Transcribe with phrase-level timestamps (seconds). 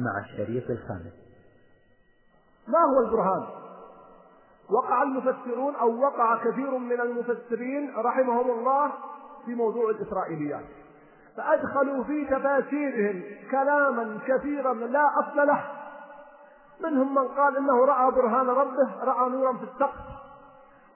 [0.00, 1.12] مع الشريط الخامس.
[2.68, 3.46] ما هو البرهان؟
[4.70, 8.92] وقع المفسرون أو وقع كثير من المفسرين رحمهم الله
[9.44, 10.64] في موضوع الإسرائيليات.
[11.36, 15.64] فأدخلوا في تفاسيرهم كلاما كثيرا لا أصل له.
[16.80, 20.00] منهم من قال إنه رأى برهان ربه رأى نورا في السقف.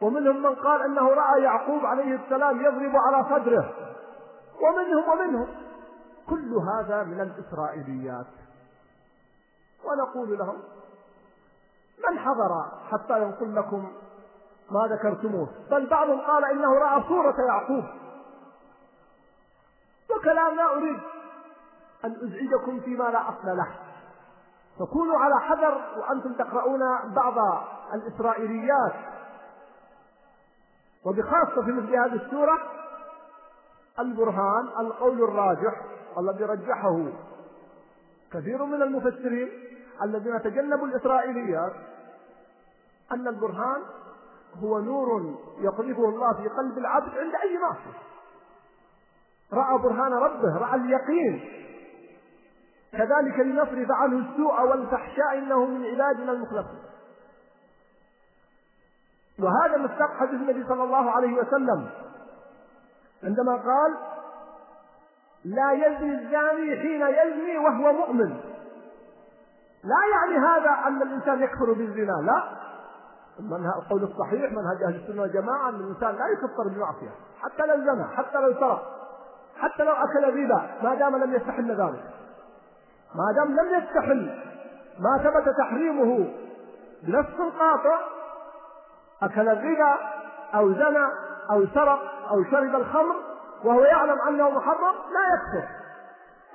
[0.00, 3.72] ومنهم من قال إنه رأى يعقوب عليه السلام يضرب على صدره.
[4.62, 5.46] ومنهم ومنهم.
[6.28, 8.26] كل هذا من الإسرائيليات.
[9.84, 10.62] ونقول لهم
[12.08, 13.92] من حضر حتى ينقل لكم
[14.70, 17.84] ما ذكرتموه؟ بل بعضهم قال إنه رأى صورة يعقوب.
[20.10, 21.00] وكلام لا أريد
[22.04, 23.68] أن أزعجكم فيما لا أصل له.
[24.78, 26.80] فكونوا على حذر وأنتم تقرؤون
[27.14, 27.64] بعض
[27.94, 28.94] الإسرائيليات.
[31.04, 32.58] وبخاصة في مثل هذه السورة
[33.98, 35.82] البرهان القول الراجح
[36.18, 37.06] الذي رجحه
[38.32, 39.48] كثير من المفسرين
[40.04, 41.72] الذين تجنبوا الإسرائيليات
[43.12, 43.82] أن البرهان
[44.62, 47.98] هو نور يقذفه الله في قلب العبد عند أي معصية
[49.52, 51.62] رأى برهان ربه رأى اليقين.
[52.92, 56.82] كذلك لنصرف عنه السوء والفحشاء إنه من عبادنا المخلصين.
[59.38, 61.90] وهذا مصداق حديث النبي صلى الله عليه وسلم.
[63.22, 63.96] عندما قال
[65.44, 68.40] لا يزني الزاني حين يزني وهو مؤمن.
[69.84, 72.42] لا يعني هذا أن الإنسان يكفر بالزنا لا.
[73.78, 77.10] القول الصحيح منهج أهل السنة والجماعة أن الإنسان لا يكفر بالمعصية
[77.42, 78.82] حتى لو زنى حتى لو سرق
[79.58, 82.04] حتى لو أكل الربا ما دام لم يستحل ذلك.
[83.14, 84.42] ما دام لم يستحل
[84.98, 86.30] ما ثبت تحريمه
[87.02, 87.98] بنص قاطع
[89.22, 89.98] أكل الربا
[90.54, 91.06] أو زنى
[91.50, 93.16] أو سرق أو شرب الخمر
[93.64, 95.68] وهو يعلم أنه محرم لا يكفر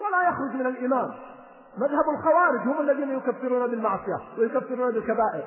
[0.01, 1.11] ولا يخرج من الإيمان.
[1.77, 5.45] مذهب الخوارج هم الذين يكفرون بالمعصية ويكفرون بالكبائر.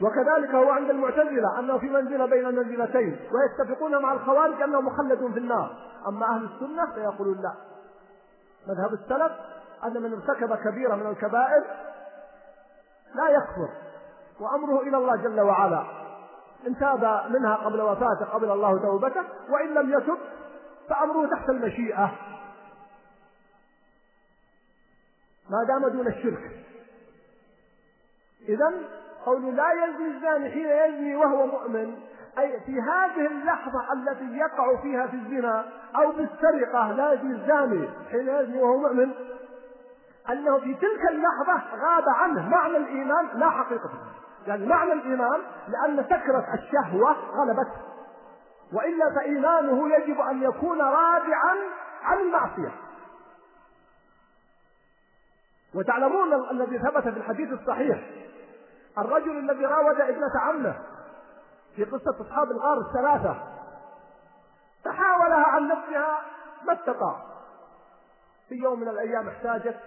[0.00, 5.38] وكذلك هو عند المعتزلة أنه في منزلة بين المنزلتين ويتفقون مع الخوارج أنه مخلد في
[5.38, 5.76] النار.
[6.08, 7.52] أما أهل السنة فيقولون لا.
[8.68, 9.32] مذهب السلف
[9.84, 11.64] أن من ارتكب كبيرة من الكبائر
[13.14, 13.68] لا يكفر
[14.40, 15.84] وأمره إلى الله جل وعلا.
[16.66, 20.18] إن تاب منها قبل وفاته قبل الله توبته وإن لم يتب
[20.88, 22.12] فأمره تحت المشيئة.
[25.52, 26.50] ما دام دون الشرك.
[28.48, 28.72] إذا
[29.26, 31.94] قول لا يزني الزاني حين يزني وهو مؤمن
[32.38, 35.64] أي في هذه اللحظة التي يقع فيها في الزنا
[35.96, 39.10] أو بالسرقة لا يزني الزاني حين يزني وهو مؤمن
[40.30, 43.90] أنه في تلك اللحظة غاب عنه معنى الإيمان لا حقيقة
[44.46, 47.80] يعني معنى الإيمان لأن سكرة الشهوة غلبته
[48.72, 51.56] وإلا فإيمانه يجب أن يكون رادعا
[52.02, 52.72] عن المعصية
[55.74, 58.10] وتعلمون الذي ثبت في الحديث الصحيح
[58.98, 60.78] الرجل الذي راود ابنة عمه
[61.76, 63.36] في قصة أصحاب الغار الثلاثة
[64.84, 66.22] تحاولها عن نفسها
[66.66, 67.26] ما استطاع.
[68.48, 69.80] في يوم من الأيام احتاجت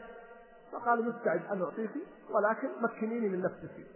[0.72, 1.92] فقال مستعد أن أعطيك
[2.30, 3.88] ولكن مكنيني من نفسك.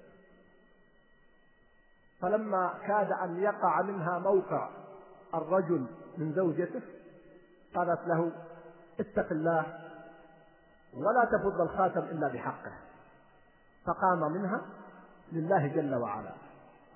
[2.22, 4.70] فلما كاد أن يقع منها موقع
[5.34, 5.86] الرجل
[6.18, 6.82] من زوجته
[7.76, 8.32] قالت له
[9.00, 9.89] اتق الله
[10.94, 12.72] ولا تفض الخاتم إلا بحقه.
[13.88, 14.62] فقام منها
[15.32, 16.32] لله جل وعلا.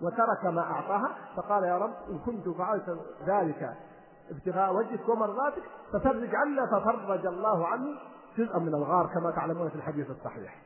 [0.01, 3.73] وترك ما أعطاها فقال يا رب إن كنت فعلت ذلك
[4.31, 7.99] ابتغاء وجهك ومرضاتك ففرج عنا ففرج الله عني
[8.37, 10.57] جزءا من الغار كما تعلمون في الحديث الصحيح.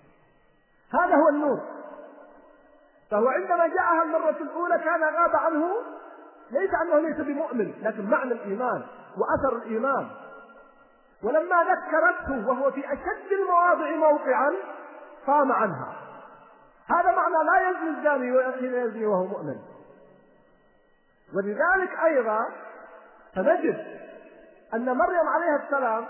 [0.94, 1.60] هذا هو النور.
[3.12, 5.68] فهو عندما جاءها المرة الأولى كان غاب عنه
[6.52, 8.84] ليس أنه ليس بمؤمن لكن معنى الإيمان
[9.18, 10.08] وأثر الإيمان.
[11.24, 14.54] ولما ذكرته وهو في أشد المواضع موقعا
[15.28, 15.94] قام عنها.
[16.90, 19.60] هذا معنى لا يزني الزاني حين يزني وهو مؤمن.
[21.36, 22.46] ولذلك أيضا
[23.36, 24.00] فنجد
[24.74, 26.06] أن مريم عليها السلام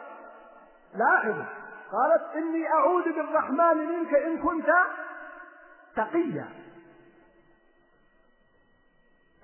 [0.96, 1.46] لاحظوا
[1.92, 4.70] قالت إني أعوذ بالرحمن منك إن كنت
[5.96, 6.50] تقيا.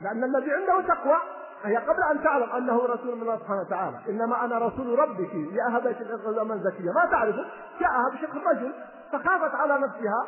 [0.01, 1.21] لأن الذي عنده تقوى
[1.63, 3.99] هي قبل أن تعلم أنه رسول من الله سبحانه وتعالى.
[4.09, 6.91] إنما أنا رسول ربك يا أهبة الغلام زكية.
[6.91, 7.45] ما تعرفه
[7.79, 8.73] جاءها بشكل رجل
[9.11, 10.27] فخافت على نفسها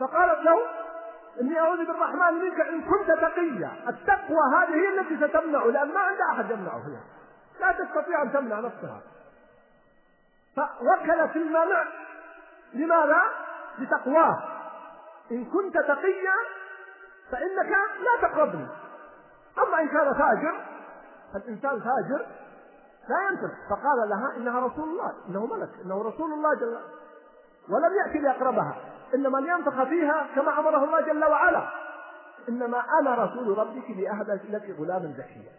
[0.00, 0.58] فقالت له
[1.40, 3.70] إني أعوذ بالرحمن منك إن كنت تقيا.
[3.88, 6.98] التقوى هذه هي التي ستمنع لأن ما عند أحد يمنعه هي.
[7.60, 9.00] لا تستطيع أن تمنع نفسها.
[10.56, 11.84] فوكلت المنع.
[12.74, 13.22] لماذا؟
[13.78, 14.42] لتقواه.
[15.32, 16.34] إن كنت تقيا
[17.30, 17.70] فإنك
[18.00, 18.66] لا تقربني.
[19.58, 20.71] أما إن كان فاجر
[21.32, 22.26] فالإنسان فاجر
[23.08, 26.78] لا ينطق فقال لها إنها رسول الله إنه ملك إنه رسول الله جل
[27.68, 28.76] ولم يأتي ليقربها.
[29.14, 31.68] إنما لينفخ فيها كما أمره الله جل وعلا.
[32.48, 35.52] إنما أنا رسول ربك لأهدى لك غلاما زكيا.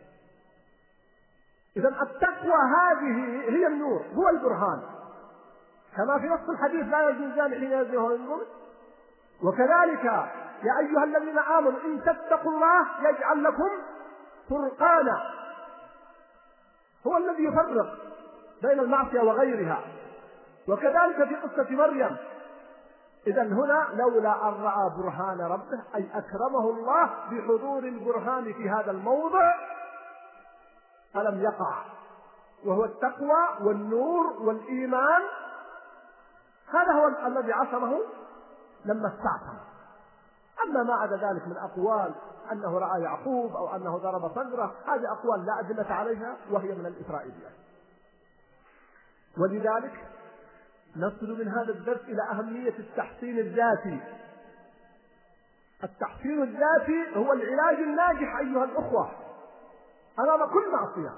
[1.77, 4.81] إذا التقوى هذه هي النور هو البرهان.
[5.97, 8.41] كما في نص الحديث لا الزاني حين ينظر
[9.43, 10.03] وكذلك
[10.63, 13.69] يا أيها الذين آمنوا إن تتقوا الله يجعل لكم
[14.49, 15.42] فرقانا.
[17.07, 17.97] هو الذي يفرق
[18.61, 19.79] بين المعصية وغيرها.
[20.67, 22.17] وكذلك في قصة مريم.
[23.27, 29.53] إذا هنا لولا أن رأى برهان ربه أي أكرمه الله بحضور البرهان في هذا الموضع
[31.13, 31.73] فلم يقع.
[32.65, 35.21] وهو التقوى والنور والإيمان.
[36.73, 37.99] هذا هو الذي عصمه
[38.85, 39.57] لما استعصم
[40.63, 42.13] أما ما عدا ذلك من أقوال
[42.51, 47.53] أنه رأى يعقوب أو أنه ضرب صدره هذه أقوال لا أدلة عليها وهي من الإسرائيليات
[49.37, 49.93] ولذلك
[50.95, 53.99] نصل من هذا الدرس إلى أهمية التحصين الذاتي.
[55.83, 59.11] التحصين الذاتي هو العلاج الناجح أيها الأخوة
[60.19, 61.13] أمام كل معصية.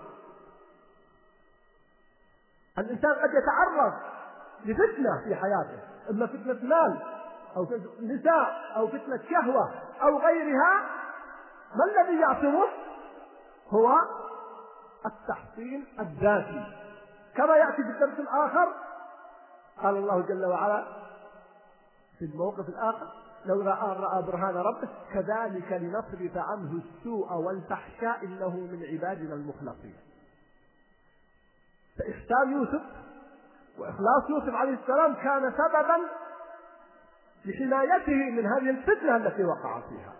[2.78, 3.94] الإنسان قد يتعرض
[4.66, 5.80] لفتنة في حياته
[6.10, 7.02] إما فتنة مال
[7.56, 10.90] أو فتنة نساء أو فتنة شهوة أو غيرها
[11.76, 12.66] ما الذي يعصمه؟
[13.70, 13.94] هو
[15.06, 16.66] التحصين الذاتي.
[17.36, 18.74] كما يأتي في الدرس الآخر
[19.84, 20.86] قال الله جل وعلا
[22.20, 23.08] في الموقف الآخر
[23.46, 29.96] لو رأى رأى برهان ربه كذلك لنصرف عنه السوء والفحشاء إنه من عبادنا المخلصين.
[32.00, 32.82] فإحسان يوسف
[33.78, 35.98] وإخلاص يوسف عليه السلام كان سببا
[37.46, 40.14] لحمايته من هذه الفتنة التي وقع فيها.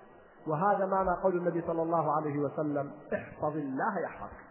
[0.48, 4.46] وهذا معنى قول النبي صلى الله عليه وسلم احفظ الله يحفظك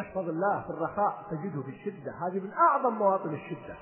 [0.00, 2.12] احفظ الله في الرخاء تجده في الشدة.
[2.12, 3.76] هذه من أعظم مواطن الشدة.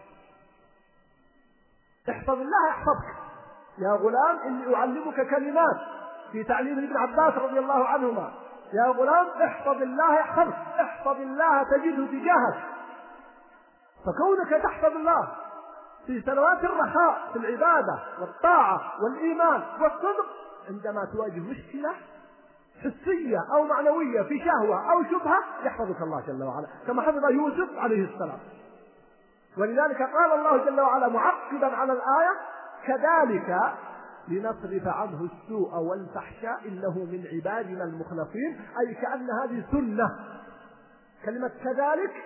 [2.11, 3.17] احفظ الله يحفظك.
[3.79, 5.81] يا غلام إني أعلمك كلمات.
[6.33, 8.33] في تعليم ابن عباس رضي الله عنهما
[8.73, 10.55] يا غلام احفظ الله يحفظك.
[10.81, 12.65] احفظ الله تجده تجاهك
[13.99, 15.29] فكونك تحفظ الله
[16.07, 20.27] في سنوات الرخاء في العبادة والطاعة والإيمان والصدق.
[20.69, 21.95] عندما تواجه مشكلة
[22.81, 28.05] حسية أو معنوية في شهوة أو شبهة يحفظك الله جل وعلا كما حفظ يوسف عليه
[28.05, 28.39] السلام.
[29.59, 32.35] ولذلك قال الله جل وعلا معقبا على الآية
[32.87, 33.75] كذلك
[34.29, 38.61] لنصرف عنه السوء والفحشاء إنه من عبادنا المخلصين.
[38.81, 40.17] أي كأن هذه سنة.
[41.25, 42.25] كلمة كذلك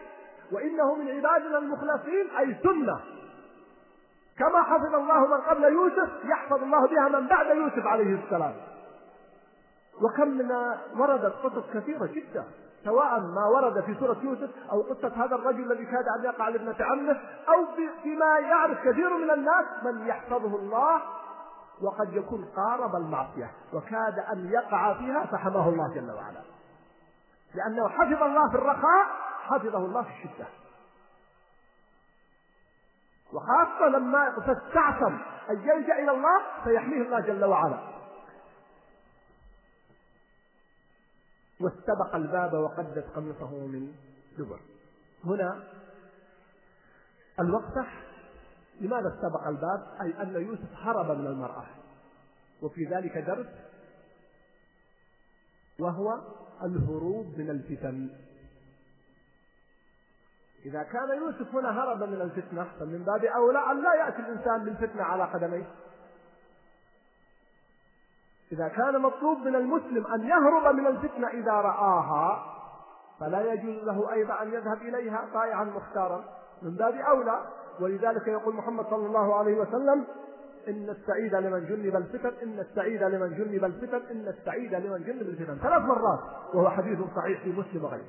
[0.53, 3.01] وإنه من عبادنا المخلصين أي سنة.
[4.39, 8.55] كما حفظ الله من قبل يوسف يحفظ الله بها من بعد يوسف عليه السلام.
[10.03, 10.53] وكم من
[10.97, 12.45] وردت قصص كثيرة جدا
[12.85, 16.77] سواء ما ورد في سورة يوسف أو قصة هذا الرجل الذي كاد أن يقع لابنة
[16.81, 17.67] عمه أو
[18.03, 21.01] فيما يعرف كثير من الناس من يحفظه الله
[21.83, 26.43] وقد يكون قارب المعصية وكاد أن يقع فيها فحماه الله جل وعلا.
[27.55, 29.07] لأنه حفظ الله في الرخاء
[29.43, 30.47] حفظه الله في الشدة.
[33.33, 35.19] وخاصة لما تستعصم
[35.51, 37.79] أن يلجأ إلى الله فيحميه الله جل وعلا.
[41.61, 43.93] واستبق الباب وقدت قميصه من
[44.39, 44.61] دبر.
[45.25, 45.65] هنا
[47.41, 47.87] الوقفة
[48.81, 51.67] لماذا استبق الباب؟ أي أن يوسف هرب من المرأة.
[52.63, 53.47] وفي ذلك درس
[55.79, 56.19] وهو
[56.63, 58.11] الهروب من الفتن.
[60.67, 65.03] إذا كان يوسف هنا هرب من الفتنة فمن باب أولى أن لا يأتي الإنسان بالفتنة
[65.03, 65.65] على قدميه.
[68.53, 72.45] إذا كان مطلوب من المسلم أن يهرب من الفتنة إذا رآها
[73.21, 76.25] فلا يجوز له أيضا أن يذهب إليها طائعا مختارا.
[76.63, 77.43] من باب أولى
[77.81, 80.05] ولذلك يقول محمد صلى الله عليه وسلم
[80.69, 85.59] إن السعيد لمن جنب الفتن إن السعيد لمن جنب الفتن إن السعيد لمن جنب الفتن.
[85.59, 86.21] ثلاث مرات
[86.55, 88.05] وهو حديث صحيح في مسلم وغيره.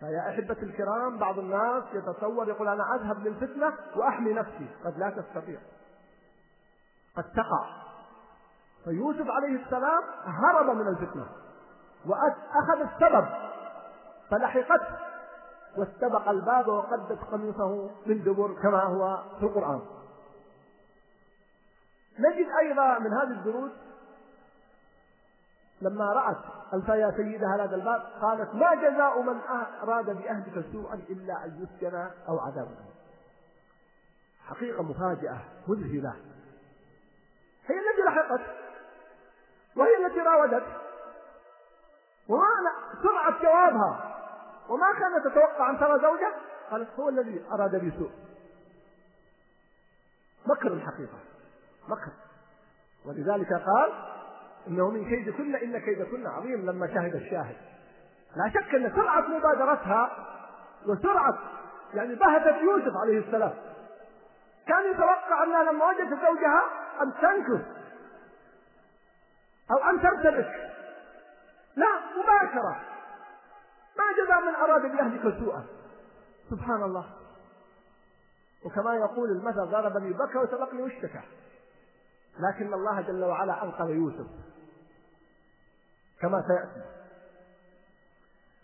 [0.00, 4.66] فيا أحبة الكرام بعض الناس يتصور يقول أنا أذهب للفتنة وأحمي نفسي.
[4.84, 5.58] قد لا تستطيع.
[7.16, 7.66] قد تقع.
[8.84, 11.26] فيوسف عليه السلام هرب من الفتنة.
[12.06, 13.26] وأخذ السبب.
[14.30, 14.96] فلحقته
[15.78, 19.80] واستبق الباب وقدت قميصه من دبر كما هو في القرآن.
[22.18, 23.85] نجد أيضا من هذه الدروس
[25.80, 26.36] لما رأت
[26.74, 29.40] الفيا سيدها هذا الباب قالت ما جزاء من
[29.82, 32.68] أراد بأهلك سوءا إلا أن يسجن أو عذاب
[34.46, 36.16] حقيقة مفاجئة مذهلة.
[37.66, 38.40] هي التي لحقت
[39.76, 40.64] وهي التي راودت
[42.28, 42.46] وما
[43.02, 44.16] سرعة جوابها
[44.68, 46.34] وما كانت تتوقع أن ترى زوجة
[46.70, 48.10] قالت هو الذي أراد بي سوء.
[50.46, 51.18] مكر الحقيقة
[51.88, 52.12] مكر.
[53.04, 54.15] ولذلك قال
[54.68, 57.56] إنه من كيد كن إن كيد كن عظيم لما شهد الشاهد.
[58.36, 60.26] لا شك إن سرعة مبادرتها
[60.86, 61.38] وسرعة
[61.94, 63.54] يعني بهتت يوسف عليه السلام.
[64.68, 66.62] كان يتوقع أنها لما وجدت زوجها
[67.02, 67.66] أن تنكف
[69.70, 70.72] أو أن ترتبك.
[71.76, 72.80] لا مباشرة.
[73.98, 75.64] ما جزاء من أراد باهلك سوءا.
[76.50, 77.06] سبحان الله.
[78.64, 81.20] وكما يقول المثل ضربني بكى وسبقني واشتكى.
[82.40, 84.26] لكن الله جل وعلا أنقذ يوسف.
[86.20, 86.96] كما سيأتي.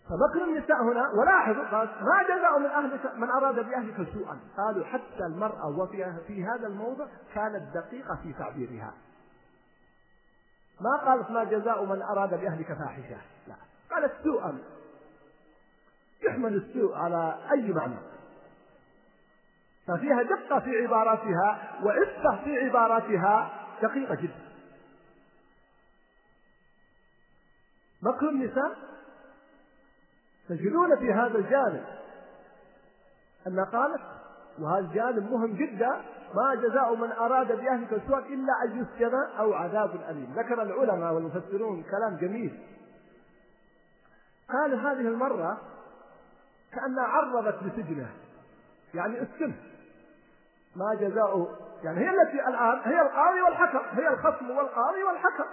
[0.09, 4.39] فمكر النساء هنا ولاحظوا قال ما جزاء من أهلك من أراد بأهلك سوءا.
[4.57, 8.93] قالوا حتى المرأة وفي في هذا الموضع كانت دقيقة في تعبيرها.
[10.81, 13.17] ما قالت ما جزاء من أراد بأهلك فاحشة.
[13.47, 13.55] لا.
[13.91, 14.57] قالت سوءا.
[16.23, 17.97] يحمل السوء على أي معنى.
[19.87, 24.42] ففيها دقة في عباراتها وعفة في عباراتها دقيقة جدا.
[28.03, 28.77] مكر النساء.
[30.49, 31.83] تجدون في هذا الجانب
[33.47, 34.01] أن قالت
[34.59, 36.01] وهذا الجانب مهم جدا
[36.35, 40.33] ما جزاء من أراد بأهلك سوءا إلا أن يسجن أو عذاب أليم.
[40.35, 42.59] ذكر العلماء والمفسرون كلام جميل.
[44.49, 45.57] قال هذه المرة
[46.71, 48.09] كأنها عرضت بسجنه
[48.93, 49.53] يعني السم
[50.75, 51.47] ما جزاء
[51.83, 55.43] يعني هي التي الآن هي القاضي والحكم هي الخصم والقاضي والحكم.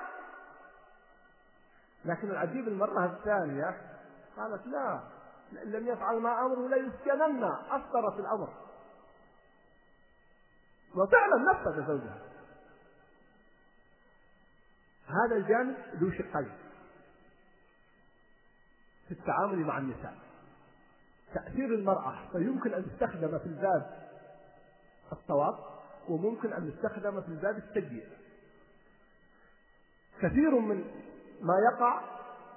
[2.05, 3.81] لكن العجيب المرة الثانية
[4.37, 5.01] قالت لا
[5.53, 8.55] إن لم يفعل ما أمره ليسجنن أصدرت الأمر.
[10.97, 12.19] وفعلا نفذ زوجها.
[15.07, 16.53] هذا الجانب ذو شقين
[19.09, 20.19] في التعامل مع النساء.
[21.35, 24.09] تأثير المرأة فيمكن أن تستخدم في الباب
[25.13, 25.59] الصواب
[26.09, 28.09] وممكن أن يستخدم في الباب السيء.
[30.23, 30.85] كثير من
[31.43, 32.01] ما يقع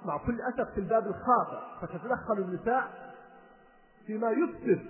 [0.04, 3.12] مع كل أسف في الباب الخاطئ فتتدخل النساء
[4.06, 4.86] فيما يفسد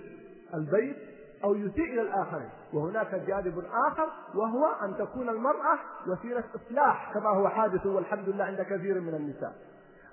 [0.53, 0.97] البيت
[1.43, 2.49] أو يسيء إلى الآخرين.
[2.73, 8.61] وهناك جانب آخر وهو أن تكون المرأة وسيلة إصلاح كما هو حادث والحمد لله عند
[8.61, 9.53] كثير من النساء.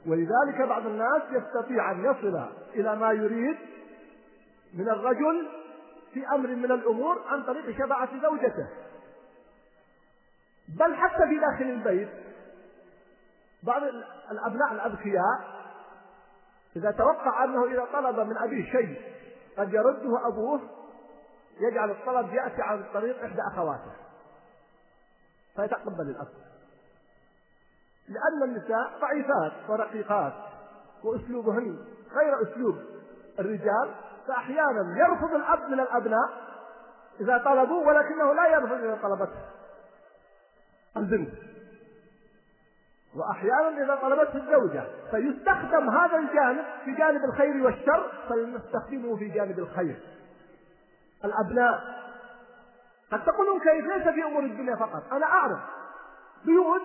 [0.07, 3.57] ولذلك بعض الناس يستطيع أن يصل إلى ما يريد
[4.75, 5.49] من الرجل
[6.15, 8.69] في أمر من الأمور عن طريق شفاعة زوجته.
[10.69, 12.09] بل حتى في داخل البيت
[13.62, 13.83] بعض
[14.31, 15.62] الأبناء الأذكياء
[16.76, 19.00] إذا توقع أنه إذا طلب من أبيه شيء
[19.59, 20.61] قد يرده أبوه
[21.61, 23.92] يجعل الطلب يأتي عن طريق إحدى أخواته.
[25.57, 26.28] فيتقبل الأب.
[28.09, 30.33] لأن النساء ضعيفات ورقيقات
[31.04, 32.78] وأسلوبهن غير أسلوب
[33.38, 33.95] الرجال
[34.28, 36.52] فأحيانا يرفض الأب من الأبناء
[37.21, 39.40] إذا طلبوا ولكنه لا يرفض إذا طلبته.
[40.97, 41.52] البنت.
[43.16, 50.00] وأحيانا إذا طلبته الزوجة فيستخدم هذا الجانب في جانب الخير والشر فلنستخدمه في جانب الخير.
[51.25, 52.02] الأبناء
[53.12, 55.12] قد تقولون كيف؟ ليس في أمور الدنيا فقط.
[55.12, 55.59] أنا أعرف
[56.45, 56.83] بيوت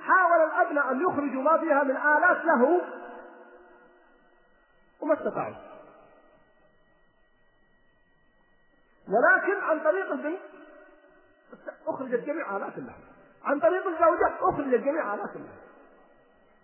[0.00, 2.80] حاول الأبناء أن يخرجوا ما فيها من آلات له
[5.00, 5.54] وما استطاعوا.
[9.08, 10.40] ولكن عن طريق البنت
[11.86, 12.94] أخرجت جميع آلات الله.
[13.44, 15.65] عن طريق الزوجة أخرجت جميع آلات الله.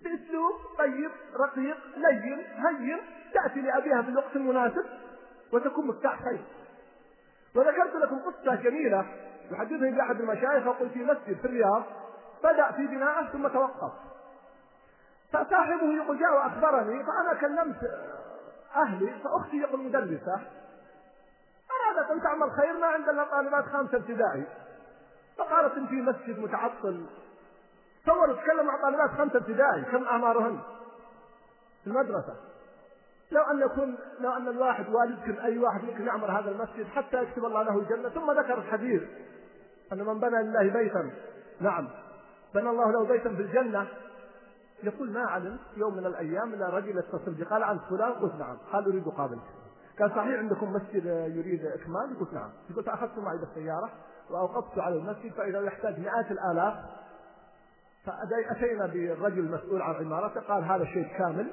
[0.05, 2.99] بأسلوب طيب رقيق لين هين
[3.35, 4.85] تأتي لأبيها في الوقت المناسب
[5.53, 6.45] وتكون مفتاح خير.
[7.55, 9.07] وذكرت لكم قصة جميلة
[9.51, 11.83] يحدثني بأحد المشايخ يقول في مسجد في الرياض
[12.45, 13.93] بدأ في بنائه ثم توقف.
[15.33, 17.77] فصاحبه يقول جاء وأخبرني فأنا كلمت
[18.77, 20.41] أهلي فأختي يقول مدرسة
[21.71, 24.45] أرادت أن تعمل خير ما عندنا طالبات خامسة ابتدائي.
[25.39, 27.07] فقالت إن في مسجد متعطل
[28.05, 30.59] تصور تكلم مع طالبات خمسة ابتدائي كم أعمارهن
[31.85, 32.35] في المدرسة.
[33.33, 37.45] لو أن يكون لو أن الواحد والدكم أي واحد ممكن يعمر هذا المسجد حتى يكتب
[37.45, 39.03] الله له الجنة ثم ذكر الحديث
[39.93, 41.11] أن من بنى لله بيتا
[41.61, 41.89] نعم
[42.55, 43.89] بنى الله له بيتا في الجنة
[44.83, 48.57] يقول ما علم؟ يوم من الأيام إلا رجل يتصل بي قال عن فلان قلت نعم
[48.73, 49.43] قال أريد قابلك
[49.99, 52.51] قال صحيح عندكم مسجد يريد إكمال؟ قلت نعم.
[52.77, 53.91] قلت أخذت معي بالسيارة
[54.31, 56.75] وأوقفت على المسجد فإذا يحتاج مئات الآلاف
[58.07, 61.53] فأتينا بالرجل المسؤول عن عمارته قال هذا شيء كامل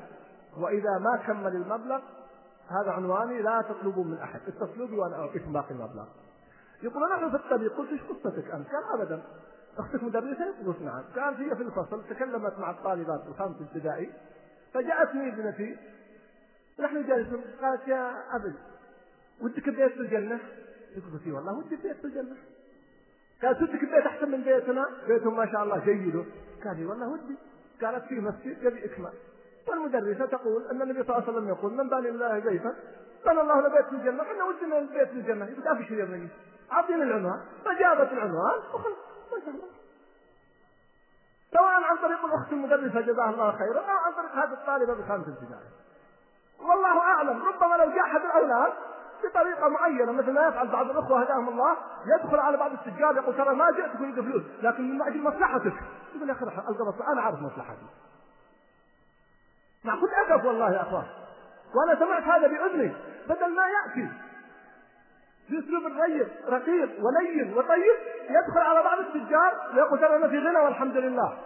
[0.57, 2.01] وإذا ما كمل المبلغ
[2.69, 6.05] هذا عنواني لا تطلبوا من أحد اتصلوا بي وأنا أعطيكم باقي المبلغ
[6.83, 9.21] يقول نحن في الطريق قلت إيش قصتك أنت؟ قال أبدا
[9.77, 14.09] أختك مدرسة؟ قلت نعم قال هي في الفصل تكلمت مع الطالبات الخامس ابتدائي
[14.73, 15.77] فجاءتني ابنتي
[16.79, 18.53] نحن جالسون قالت يا أبي
[19.41, 20.39] ودك بيت في الجنة؟
[20.95, 22.35] قلت والله ودي بيت في الجنة
[23.43, 26.25] قالت ودك بيت أحسن من بيتنا؟ بيتهم ما شاء الله جيد.
[26.65, 27.35] قال لي والله ودي.
[27.81, 29.13] قالت في مسجد يبي إكمال.
[29.67, 32.75] والمدرسة تقول أن النبي صلى الله عليه وسلم يقول من بنى الله بيتا
[33.25, 35.45] بنى الله له بيت في الجنة إحنا ودنا البيت في الجنة.
[35.45, 36.27] يقول في شيء يبغي
[36.71, 38.97] أعطيني العنوان فجابت العنوان وخلص.
[39.31, 39.69] ما شاء الله.
[41.53, 45.69] سواء عن طريق الأخت المدرسة جزاها الله خيرا أو عن طريق هذه الطالبة بخامة ابتدائي
[46.59, 48.73] والله أعلم ربما لو جاء أحد الأولاد
[49.23, 53.55] بطريقة معينة مثل ما يفعل بعض الأخوة هداهم الله يدخل على بعض التجار يقول ترى
[53.55, 55.73] ما جئت تقول فلوس لكن من أجل مصلحتك.
[56.15, 57.85] يقول يا أخي ألقى أنا أعرف مصلحتي.
[59.83, 61.05] ما كنت أقف والله يا أخوان.
[61.75, 62.93] وأنا سمعت هذا بأذني.
[63.29, 64.09] بدل ما يأتي
[65.49, 67.97] بأسلوب رقيق رقيق ولين وطيب
[68.29, 71.37] يدخل على بعض التجار ويقول ترى أنا في غنى والحمد لله.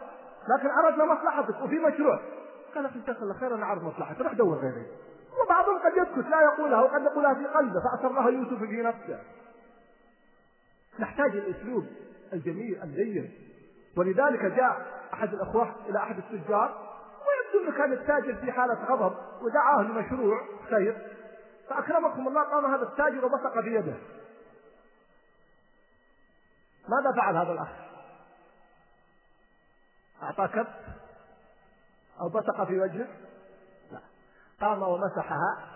[0.57, 2.19] لكن أردنا مصلحتك وفي مشروع.
[2.75, 4.87] قال أخي جزاك الله خير أنا أعرف مصلحتك روح دور غيري.
[5.41, 9.19] وبعضهم قد يسكت لا يقولها وقد يقولها في قلبه فأسرها يوسف في نفسه
[10.99, 11.85] نحتاج الأسلوب
[12.33, 13.33] الجميل اللين
[13.97, 16.93] ولذلك جاء أحد الأخوة إلى أحد التجار
[17.25, 21.07] ويبدو أنه كان التاجر في حالة غضب ودعاه لمشروع خير
[21.69, 23.95] فأكرمكم الله قام هذا التاجر وبصق بيده
[26.89, 27.69] ماذا فعل هذا الأخ؟
[30.23, 30.67] أعطاه كف
[32.21, 33.07] أو بصق في وجهه؟
[34.63, 35.69] قام ومسحها.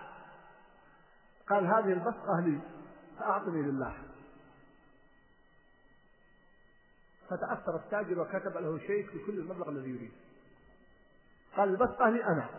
[1.50, 2.60] قال هذه البصقة لي
[3.20, 3.94] فأعطني لله.
[7.30, 10.12] فتأثر التاجر وكتب له شيك بكل المبلغ الذي يريد.
[11.58, 12.50] قال البصقة لي أنا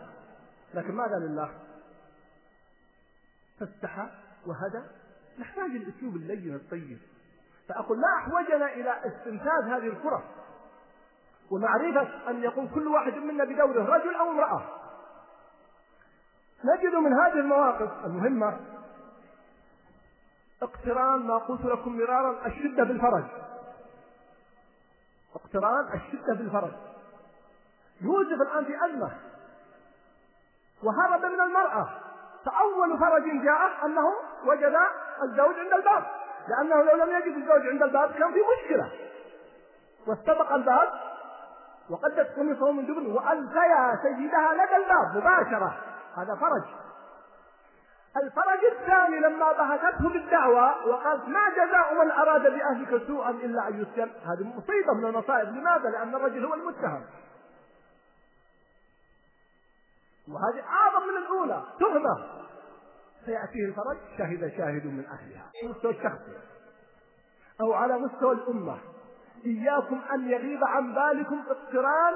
[0.73, 1.53] لكن ماذا لله؟
[3.59, 4.09] فاستحى
[4.45, 4.83] وهدى.
[5.39, 6.99] نحتاج الأسلوب اللين الطيب.
[7.69, 10.23] فأقول لا أحوجنا إلى استنفاذ هذه الفرص.
[11.51, 14.88] ومعرفة أن يقوم كل واحد منا بدوره رجل أو امرأة.
[16.63, 18.59] نجد من هذه المواقف المهمة
[20.61, 23.23] اقتران ما قلت لكم مرارا الشدة بالفرج.
[25.35, 26.71] اقتران الشدة بالفرج.
[28.01, 29.11] يوسف الآن في أزمة.
[30.83, 31.89] وهرب من المرأة.
[32.45, 34.13] فأول فرج جاءه أنه
[34.45, 34.75] وجد
[35.23, 36.05] الزوج عند الباب.
[36.47, 38.91] لأنه لو لم يجد الزوج عند الباب كان في مشكلة.
[40.07, 40.89] واستبق الباب.
[41.89, 45.88] وقدت قميصه من دبر وألقيا سيدها لدى الباب مباشرة.
[46.17, 46.63] هذا فرج.
[48.17, 54.09] الفرج الثاني لما بهتته بالدعوة وقالت ما جزاء من أراد بأهلك سوءا إلا أن يسجن
[54.09, 55.49] هذه مصيبة من المصائب.
[55.49, 57.05] لماذا؟ لأن الرجل هو المتهم.
[60.27, 61.63] وهذه أعظم من الأولى.
[61.79, 62.43] تهمة
[63.25, 63.97] سيأتيه الفرج.
[64.17, 65.51] شهد شاهد من أهلها.
[65.55, 66.37] على مستوى الشخصي
[67.61, 68.77] أو على مستوى الأمة.
[69.45, 72.13] إياكم أن يغيب عن بالكم اقتران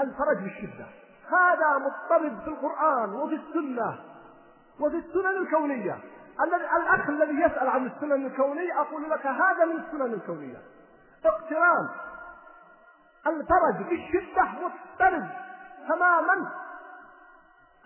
[0.00, 0.86] الفرج بالشدة.
[1.30, 3.98] هذا مضطرب في القرآن وفي السنة
[4.80, 5.98] وفي السنن الكونية.
[6.76, 10.58] الأخ الذي يسأل عن السنن الكونية أقول لك هذا من السنن الكونية.
[11.24, 11.88] اقتران.
[13.26, 15.28] الفرج بالشدة مضطرب
[15.88, 16.50] تماما.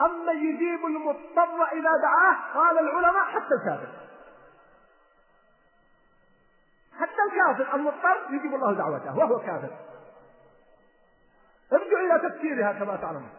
[0.00, 3.88] أما يجيب المضطر إذا دعاه قال العلماء حتى الكافر.
[7.00, 9.70] حتى الكافر المضطر يجيب الله دعوته وهو كافر.
[11.72, 13.30] ارجعوا إلى تفسيرها كما تعلمون.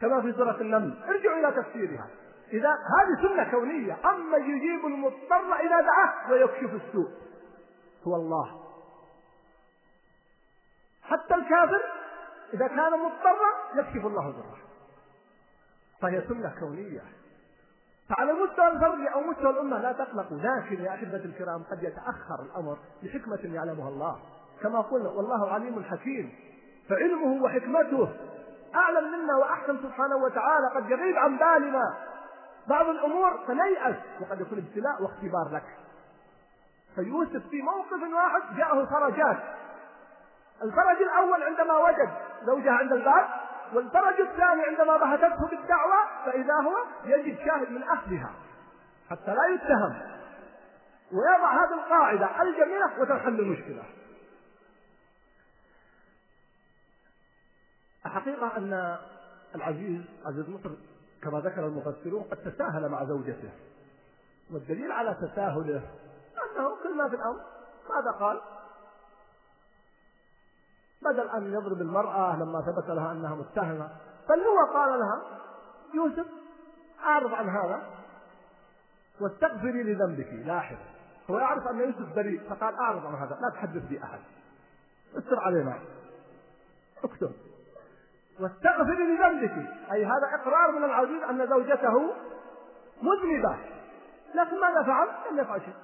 [0.00, 1.02] كما في سورة النمل.
[1.08, 2.08] ارجعوا إلى تفسيرها.
[2.52, 3.98] إذا هذه سنة كونية.
[4.04, 7.10] أما يجيب المضطر إذا دعاه ويكشف السوء.
[8.04, 8.60] هو الله.
[11.02, 11.82] حتى الكافر
[12.54, 14.58] إذا كان مضطرا يكشف الله ضره.
[16.00, 17.02] فهي سنة كونية.
[18.08, 20.38] فعلى مستوى الفرد أو مستوى الأمة لا تقلقوا.
[20.38, 24.20] لكن يا أحبة الكرام قد يتأخر الأمر لحكمة يعلمها الله.
[24.64, 26.34] كما قلنا والله عليم حكيم.
[26.88, 28.08] فعلمه وحكمته
[28.74, 30.66] أعلم منا وأحكم سبحانه وتعالى.
[30.74, 31.94] قد يغيب عن بالنا
[32.68, 35.64] بعض الأمور فنيأس وقد يكون ابتلاء واختبار لك.
[36.94, 39.38] فيوسف في موقف واحد جاءه فرجات
[40.62, 42.10] الفرج الأول عندما وجد
[42.46, 43.26] زوجها عند الباب
[43.74, 45.96] والفرج الثاني عندما بهتته بالدعوة
[46.26, 48.30] فإذا هو يجد شاهد من أهلها
[49.10, 49.94] حتى لا يتهم.
[51.12, 53.82] ويضع هذه القاعدة الجميلة وتنحل المشكلة.
[58.06, 58.98] الحقيقة أن
[59.54, 60.70] العزيز عزيز مصر
[61.22, 63.50] كما ذكر المفسرون قد تساهل مع زوجته.
[64.52, 65.82] والدليل على تساهله
[66.44, 67.40] أنه كل ما في الأمر.
[67.90, 68.40] ماذا قال؟
[71.02, 73.88] بدل أن يضرب المرأة لما ثبت لها أنها متهمة
[74.28, 75.22] بل هو قال لها
[75.94, 76.26] يوسف
[77.04, 77.82] أعرض عن هذا
[79.20, 80.32] واستغفري لذنبك.
[80.32, 80.76] لاحظ.
[81.30, 84.20] هو يعرف أن يوسف بريء فقال أعرض عن هذا لا تحدث بي أحد.
[85.18, 85.78] استر علينا.
[87.04, 87.32] اكتب.
[88.40, 89.68] واستغفري لذنبك.
[89.92, 92.14] أي هذا إقرار من العزيز أن زوجته
[93.02, 93.56] مذنبة.
[94.34, 95.74] لكن ماذا فعل؟ لم يفعل شيء.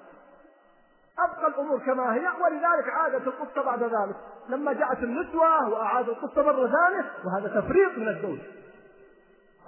[1.18, 4.16] أبقى الأمور كما هي ولذلك عادت القصة بعد ذلك.
[4.48, 8.38] لما جاءت النسوة وأعاد القصة مرة ثانية وهذا تفريط من الزوج.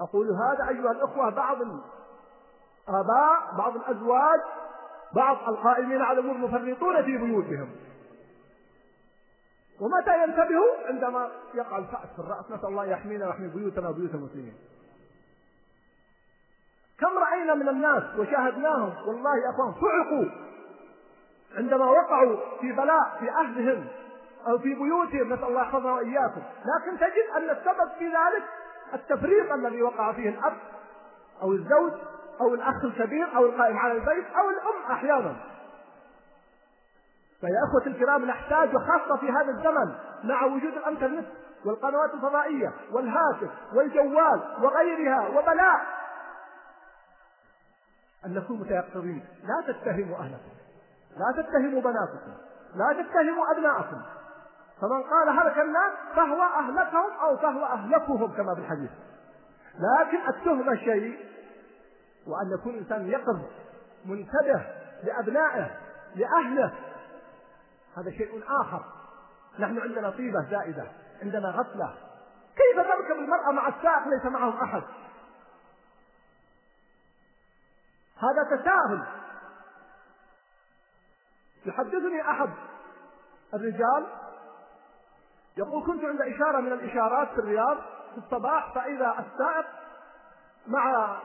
[0.01, 1.57] أقول هذا أيها الأخوة بعض
[2.89, 4.41] الآباء بعض الأزواج
[5.15, 7.69] بعض القائمين على الأمور مفرطون في بيوتهم.
[9.81, 12.51] ومتى ينتبهوا عندما يقع الفأس في الرأس.
[12.51, 14.55] نسأل الله يحمينا ويحمي بيوتنا وبيوت المسلمين.
[17.01, 20.25] كم رأينا من الناس وشاهدناهم؟ والله يا أخوان صعقوا.
[21.57, 23.87] عندما وقعوا في بلاء في أهلهم
[24.47, 26.43] أو في بيوتهم نسأل الله يحفظنا وإياكم.
[26.65, 28.45] لكن تجد أن السبب في ذلك
[28.95, 30.57] التفريط الذي وقع فيه الأب
[31.43, 31.93] أو الزوج
[32.41, 35.37] أو الأخ الكبير أو القائم على البيت أو الأم أحيانا.
[37.43, 41.27] فيا أخوة الكرام نحتاج وخاصة في هذا الزمن مع وجود الإنترنت
[41.65, 45.81] والقنوات الفضائية والهاتف والجوال وغيرها وبلاء.
[48.27, 49.25] أن نكون متيقظين.
[49.43, 50.53] لا تتهموا أهلكم.
[51.17, 52.33] لا تتهموا بناتكم.
[52.75, 54.03] لا تتهموا أبناءكم.
[54.81, 58.91] فمن قال هلك الناس فهو أهلكهم أو فهو أهلكهم كما في الحديث.
[59.75, 61.19] لكن التهمة شيء
[62.27, 63.41] وأن يكون الإنسان يقظ
[64.07, 64.63] منتبه
[65.05, 65.71] لأبنائه
[66.15, 66.73] لأهله
[67.97, 68.85] هذا شيء آخر.
[69.59, 70.87] نحن عندنا طيبة زائدة
[71.23, 71.95] عندنا غفلة.
[72.57, 74.83] كيف تركب المرأة مع السائق ليس معهم أحد؟
[78.19, 79.07] هذا تساهل.
[81.67, 82.51] يحدثني أحد
[83.55, 84.07] الرجال
[85.57, 87.77] يقول كنت عند إشارة من الإشارات في الرياض
[88.13, 89.67] في الصباح فإذا السائق
[90.67, 91.17] مع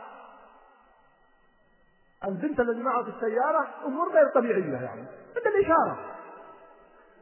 [2.26, 5.02] البنت الذي معه في السيارة أمور غير طبيعية يعني.
[5.32, 6.17] مثل الإشارة.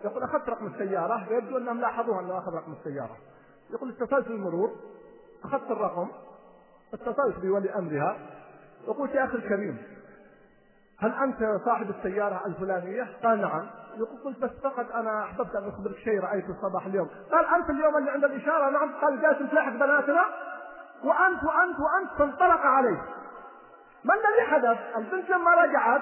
[0.03, 3.17] يقول أخذت رقم السيارة ويبدو أنهم لاحظوا أنه أخذ رقم السيارة.
[3.69, 4.71] يقول اتصلت بالمرور
[5.43, 6.07] أخذت الرقم
[6.93, 8.17] اتصلت بولي أمرها.
[8.87, 9.77] وقلت يا أخي الكريم
[10.99, 13.67] هل أنت صاحب السيارة الفلانية؟ قال نعم.
[13.97, 17.09] يقول قلت بس فقط أنا أحببت أن أخبرك شيء رأيته الصباح اليوم.
[17.31, 18.95] قال أنت اليوم اللي عند الإشارة نعم.
[19.01, 20.25] قال جالس تلاحق بناتنا.
[21.03, 23.01] وأنت وأنت وأنت فانطلق عليه.
[24.03, 26.01] ما الذي حدث؟ البنت لما رجعت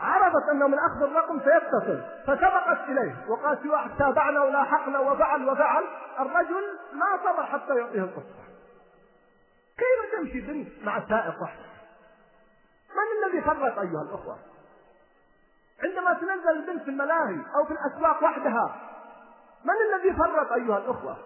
[0.00, 5.84] عرفت أنه من أخذ الرقم سيتصل فسبقت إليه وقالت في واحد تابعنا ولاحقنا وفعل وفعل
[6.20, 8.38] الرجل ما صبر حتى يعطيه القصة
[9.78, 11.58] كيف تمشي بنت مع سائق واحد؟
[12.90, 14.38] من الذي فرق أيها الأخوة؟
[15.84, 18.76] عندما تنزل البنت في الملاهي أو في الأسواق وحدها
[19.64, 21.16] من الذي فرق أيها الأخوة؟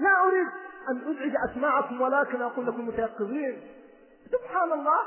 [0.00, 0.48] لا أريد
[0.88, 3.62] أن أزعج أسماعكم ولكن أقول لكم متيقظين.
[4.32, 5.02] سبحان الله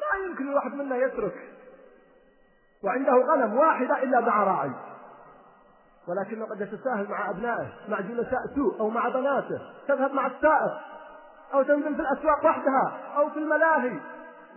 [0.00, 1.51] لا يمكن الواحد منا يترك
[2.84, 4.70] وعنده غنم واحدة إلا مع راعي.
[6.08, 10.80] ولكنه قد يتساهل مع أبنائه مع جلساء سوء أو مع بناته تذهب مع السائق
[11.54, 14.00] أو تنزل في الأسواق وحدها أو في الملاهي.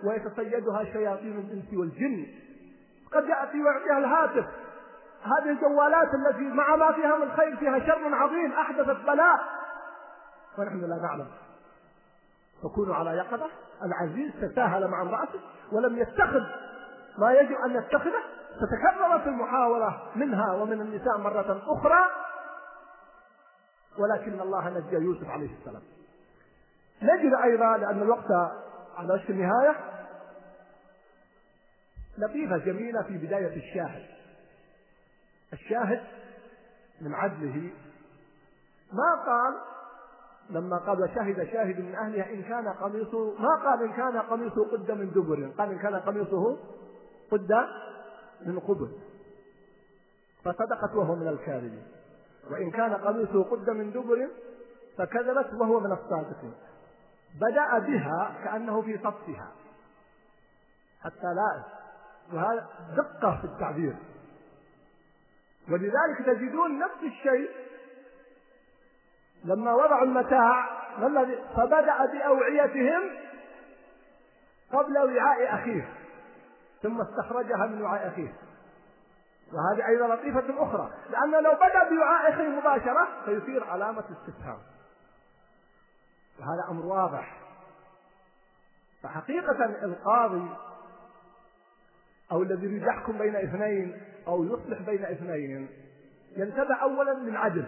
[0.03, 2.25] ويتصيدها شياطين الإنس والجن.
[3.13, 4.45] قد يأتي ويعطيها الهاتف.
[5.23, 9.39] هذه الجوالات التي مع ما فيها من خير فيها شر عظيم أحدثت بلاء.
[10.57, 11.27] ونحن لا نعلم.
[12.63, 13.49] فكونوا على يقظة.
[13.83, 15.39] العزيز تساهل مع امرأته
[15.71, 16.43] ولم يتخذ
[17.17, 18.23] ما يجب أن يتخذه
[18.55, 22.05] فتكررت المحاولة منها ومن النساء مرة أخرى
[23.97, 25.81] ولكن الله نجى يوسف عليه السلام.
[27.01, 28.31] نجد أيضا لأن الوقت
[28.97, 29.75] على وشك النهاية
[32.17, 34.05] لطيفة جميلة في بداية الشاهد.
[35.53, 36.03] الشاهد
[37.01, 37.69] من عدله.
[38.93, 39.53] ما قال
[40.49, 44.91] لما قال وشهد شاهد من أهلها إن كان قميصه ما قال إن كان قميصه قد
[44.91, 46.57] من دبر قال إن كان قميصه
[47.31, 47.51] قد
[48.41, 48.91] من قبل.
[50.45, 51.87] فصدقت وهو من الكاذبين.
[52.51, 54.29] وإن كان قميصه قد من دبر
[54.97, 56.53] فكذبت وهو من الصادقين.
[57.41, 59.51] بدأ بها كأنه في صفها.
[61.03, 61.63] حتى لا
[62.33, 63.95] وهذا دقة في التعبير.
[65.71, 67.49] ولذلك تجدون نفس الشيء
[69.45, 70.85] لما وضعوا المتاع
[71.55, 73.01] فبدأ بأوعيتهم
[74.71, 76.04] قبل وعاء أخيه.
[76.85, 78.33] ثم استخرجها من وعاء أخيه.
[79.53, 84.57] وهذه أيضا لطيفة أخرى لأنه لو بدأ بوعاء أخيه مباشرة فيثير علامة استفهام.
[86.39, 87.37] وهذا أمر واضح.
[89.03, 90.49] فحقيقة القاضي
[92.31, 95.69] أو الذي يريد يحكم بين اثنين أو يصلح بين اثنين
[96.37, 97.65] ينتبه أولا للعدل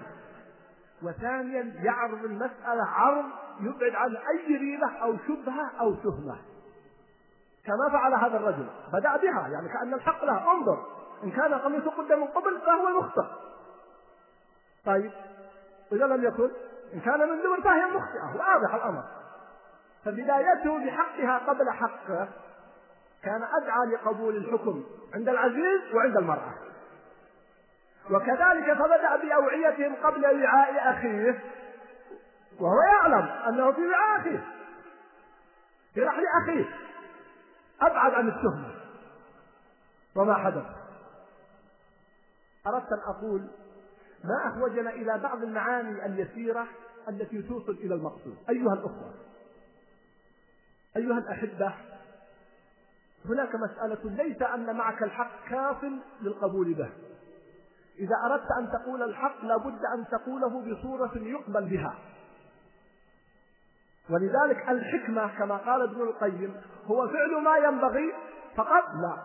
[1.04, 3.26] وثانيا يعرض المسألة عرض
[3.60, 6.38] يبعد عن أي ريبة أو شبهة أو تهمة.
[7.68, 8.68] كما فعل هذا الرجل.
[8.94, 10.86] بدأ بها يعني كأن الحق له انظر
[11.24, 13.26] إن كان قميصه قد من قبل فهو المخطئ
[14.86, 15.12] طيب
[15.92, 16.52] إذا لم يكن
[16.94, 18.40] إن كان من دبر فهي مخطئة.
[18.40, 19.04] واضح الأمر.
[20.06, 22.28] فبدايته بحقها قبل حقه
[23.24, 26.54] كان أدعى لقبول الحكم عند العزيز وعند المرأة.
[28.12, 31.40] وكذلك فبدأ بأوعيتهم قبل وعاء أخيه.
[32.60, 34.44] وهو يعلم أنه في وعاء أخيه.
[35.94, 36.66] في رحل أخيه.
[37.82, 38.76] أبعد عن التهمة.
[40.16, 40.66] وما حدث.
[42.68, 43.48] أردت أن أقول
[44.24, 46.68] ما أحوجنا إلى بعض المعاني اليسيرة
[47.10, 48.38] التي توصل إلى المقصود.
[48.50, 49.14] أيها الأخوة
[50.98, 51.74] أيها الأحبة
[53.26, 55.86] هناك مسألة ليس أن معك الحق كاف
[56.22, 56.90] للقبول به.
[58.00, 61.96] إذا أردت أن تقول الحق لابد أن تقوله بصورة يقبل بها.
[64.10, 68.14] ولذلك الحكمة كما قال ابن القيم هو فعل ما ينبغي
[68.58, 69.18] فقط لا.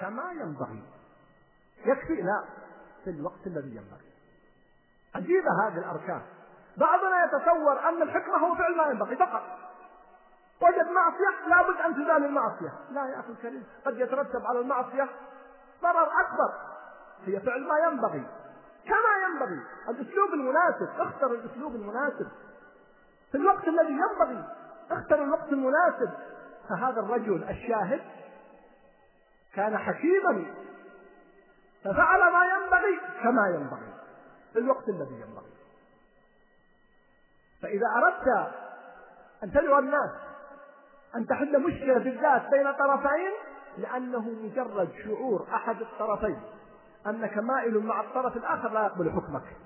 [0.00, 0.82] كما ينبغي.
[1.84, 2.44] يكفي لا
[3.04, 4.06] في الوقت الذي ينبغي.
[5.14, 6.22] عجيبة هذه الأركان.
[6.76, 9.42] بعضنا يتصور أن الحكمة هو فعل ما ينبغي فقط.
[10.62, 12.72] وجد معصية لابد أن تزال المعصية.
[12.90, 15.08] لا يا أخي الكريم قد يترتب على المعصية
[15.82, 16.52] ضرر أكبر.
[17.24, 18.26] هي فعل ما ينبغي.
[18.84, 19.60] كما ينبغي.
[19.88, 22.28] الأسلوب المناسب اختر الأسلوب المناسب.
[23.36, 24.44] في الوقت الذي ينبغي
[24.90, 26.10] اختر الوقت المناسب
[26.68, 28.00] فهذا الرجل الشاهد
[29.54, 30.44] كان حكيما
[31.84, 33.92] ففعل ما ينبغي كما ينبغي
[34.52, 35.52] في الوقت الذي ينبغي.
[37.62, 38.52] فإذا أردت
[39.44, 40.10] أن تدعو الناس
[41.16, 43.32] أن تحل مشكلة بالذات بين طرفين
[43.78, 46.40] لأنه مجرد شعور أحد الطرفين
[47.06, 49.65] أنك مائل مع الطرف الآخر لا يقبل حكمك.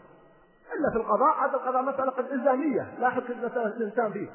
[0.79, 4.31] إلا في القضاء هذا القضاء مسألة قد إلزامية لا حكم الإنسان فيه.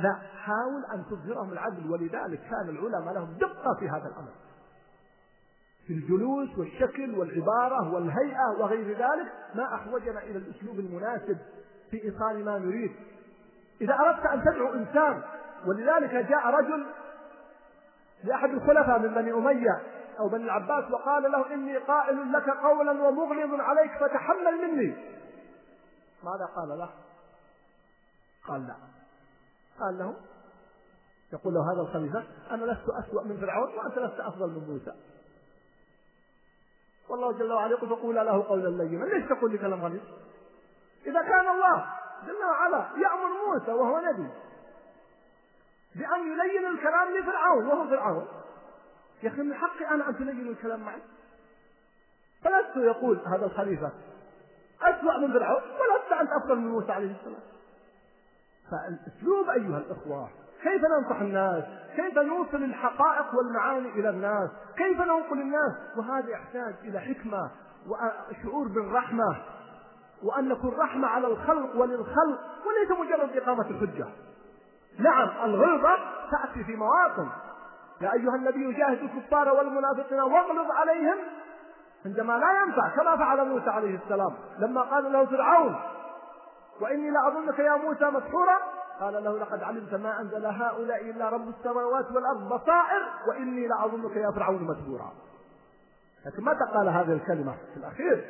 [0.00, 4.32] لا حاول أن تظهرهم العدل ولذلك كان العلماء لهم دقة في هذا الأمر.
[5.86, 11.38] في الجلوس والشكل والعبارة والهيئة وغير ذلك ما أحوجنا إلى الأسلوب المناسب
[11.90, 12.92] في إيصال ما نريد.
[13.80, 15.22] إذا أردت أن تدعو إنسان
[15.66, 16.86] ولذلك جاء رجل
[18.24, 19.80] لأحد الخلفاء من بني أمية
[20.20, 24.94] أو بني العباس وقال له إني قائل لك قولا ومغلظ عليك فتحمل مني.
[26.24, 26.90] ماذا قال له؟
[28.48, 28.74] قال لا.
[29.80, 30.16] قال له
[31.32, 34.92] يقول له هذا الخليفة أنا لست أسوأ من فرعون وأنت لست أفضل من موسى.
[37.08, 39.04] والله جل وعلا يقول فقولا له قولا لينا.
[39.04, 40.02] ليش تقول لي كلام غليظ؟
[41.06, 41.86] إذا كان الله
[42.26, 44.28] جل وعلا يأمر موسى وهو نبي
[45.94, 48.26] بأن يلين الكلام لفرعون وهو فرعون
[49.22, 51.02] يا أخي من حقي أنا أن تلين الكلام معي.
[52.44, 53.92] فلست يقول هذا الخليفة
[54.82, 57.42] أسوأ من فرعون ولست أنت أفضل من موسى عليه السلام.
[58.70, 60.28] فالأسلوب أيها الإخوة
[60.62, 61.64] كيف ننصح الناس؟
[61.96, 67.50] كيف نوصل الحقائق والمعاني إلى الناس؟ كيف ننقل الناس؟ وهذا يحتاج إلى حكمة
[67.86, 69.42] وشعور بالرحمة
[70.22, 74.06] وأن نكون رحمة على الخلق وللخلق وليس مجرد إقامة الحجة.
[74.98, 75.96] نعم الغلظة
[76.30, 77.28] تأتي في مواطن.
[78.00, 81.16] يا أيها النبي جاهد الكفار والمنافقين واغلظ عليهم
[82.06, 85.76] عندما لا ينفع كما فعل موسى عليه السلام لما قال له فرعون
[86.80, 88.58] وإني لأظنك يا موسى مسحورا؟
[89.00, 94.30] قال له لقد علمت ما أنزل هؤلاء إلا رب السماوات والأرض بصائر وإني لأظنك يا
[94.30, 95.12] فرعون مسحورا.
[96.26, 98.24] لكن متى قال هذه الكلمة؟ في الأخير.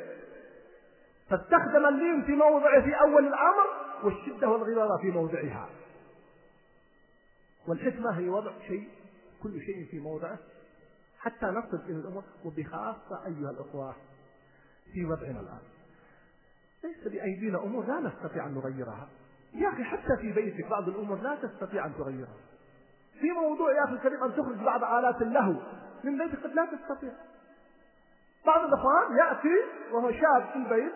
[1.29, 3.67] فاستخدم اللين في موضعه في أول الأمر
[4.03, 5.69] والشدة والغلظة في موضعها.
[7.67, 8.89] والحكمة هي وضع شيء
[9.43, 10.37] كل شيء في موضعه
[11.19, 13.95] حتى نصل إلى الأمور وبخاصة أيها الأخوة
[14.93, 15.61] في وضعنا الآن.
[16.83, 19.07] ليس بأيدينا أمور لا نستطيع أن نغيرها.
[19.53, 22.35] يا أخي حتى في بيتك بعض الأمور لا تستطيع أن تغيرها.
[23.19, 25.55] في موضوع يا أخي الكريم أن تخرج بعض آلات اللهو
[26.03, 27.11] من بيتك قد لا تستطيع.
[28.45, 29.55] بعض الإخوان يأتي
[29.91, 30.93] وهو شاب في البيت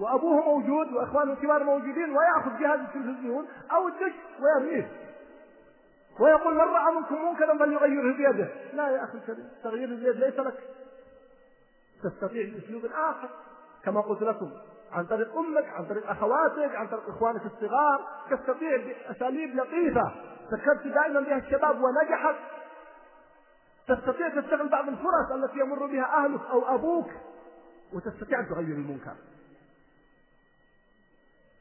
[0.00, 5.05] وأبوه موجود وإخوانه الكبار موجودين ويأخذ جهاز التلفزيون أو الدش ويرميه.
[6.20, 8.48] ويقول من رأى منكم منكرا فليغيره بيده.
[8.72, 10.58] لا يا أخي الكريم تغيير اليد ليس لك.
[12.02, 13.28] تستطيع بأسلوب آخر.
[13.84, 14.50] كما قلت لكم
[14.92, 20.12] عن طريق أمك عن طريق أخواتك عن طريق إخوانك الصغار تستطيع بأساليب لطيفة
[20.52, 22.36] ذكرت دائما بها الشباب ونجحت.
[23.88, 27.10] تستطيع تستغل بعض الفرص التي يمر بها أهلك أو أبوك
[27.92, 29.14] وتستطيع أن تغير المنكر.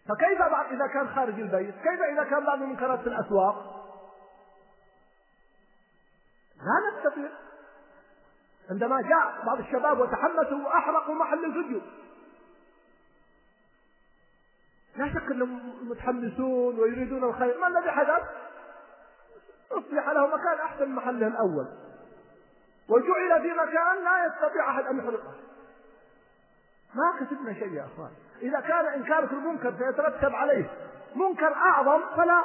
[0.09, 3.84] فكيف بعد إذا كان خارج البيت؟ كيف إذا كان بعض المنكرات في الأسواق؟
[6.57, 7.29] لا نستطيع.
[8.69, 11.81] عندما جاء بعض الشباب وتحمسوا وأحرقوا محل الفيديو.
[14.95, 17.59] لا شك أنهم متحمسون ويريدون الخير.
[17.59, 18.23] ما الذي حدث؟
[19.71, 21.67] اصلح له مكان أحسن من محله الأول.
[22.89, 25.33] وجعل في مكان لا يستطيع أحد أن يحرقه.
[26.95, 28.11] ما كسبنا شيء يا أخوان.
[28.41, 30.69] إذا كان إنكارك المنكر سيترتب عليه.
[31.15, 32.43] منكر أعظم فلا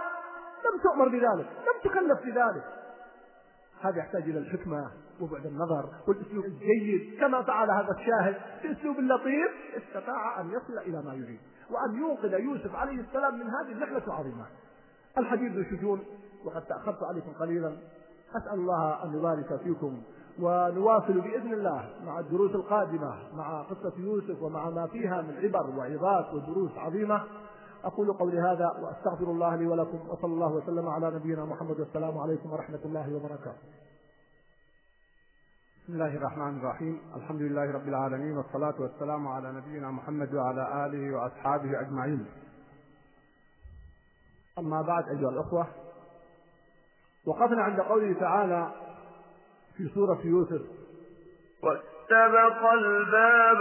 [0.64, 2.79] لم تؤمر بذلك لم تكلف بذلك.
[3.80, 4.90] هذا يحتاج إلى الحكمة
[5.20, 11.14] وبعد النظر والأسلوب الجيد كما فعل هذا الشاهد بأسلوب لطيف استطاع أن يصل إلى ما
[11.14, 11.40] يريد
[11.70, 14.46] وأن يوقظ يوسف عليه السلام من هذه النحلة العظيمة.
[15.18, 16.04] الحديث ذو شجون
[16.44, 17.76] وقد تأخرت عليكم قليلا.
[18.36, 20.02] أسأل الله أن يبارك فيكم
[20.40, 26.34] ونواصل بإذن الله مع الدروس القادمة مع قصة يوسف ومع ما فيها من عبر وعظات
[26.34, 27.22] ودروس عظيمة.
[27.84, 32.52] أقول قولي هذا وأستغفر الله لي ولكم وصلى الله وسلم على نبينا محمد والسلام عليكم
[32.52, 33.62] ورحمة الله وبركاته.
[35.84, 37.00] بسم الله الرحمن الرحيم.
[37.16, 42.26] الحمد لله رب العالمين والصلاة والسلام على نبينا محمد وعلى آله وأصحابه أجمعين.
[44.58, 45.66] أما بعد أيها الأخوة
[47.26, 48.70] وقفنا عند قوله تعالى
[49.76, 50.62] في سورة يوسف
[51.62, 53.60] واستبق الباب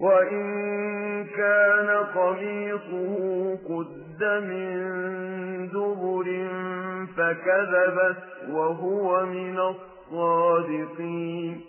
[0.00, 0.44] وإن
[1.24, 6.48] كان قميصه قد من دبر
[7.16, 8.16] فكذبت
[8.50, 11.60] وهو من الصادقين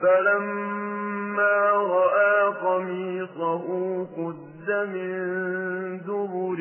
[0.00, 3.66] فلما رأى قميصه
[4.16, 6.60] قد من دبر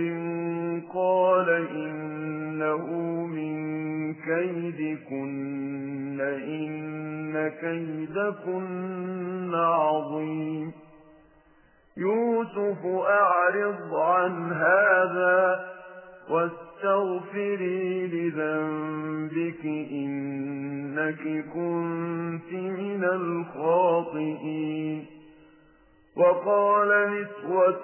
[0.93, 2.85] قال إنه
[3.25, 3.53] من
[4.13, 10.71] كيدكن إن كيدكن عظيم
[11.97, 15.65] يوسف أعرض عن هذا
[16.29, 25.05] واستغفري لذنبك إنك كنت من الخاطئين
[26.15, 27.82] وقال نسوة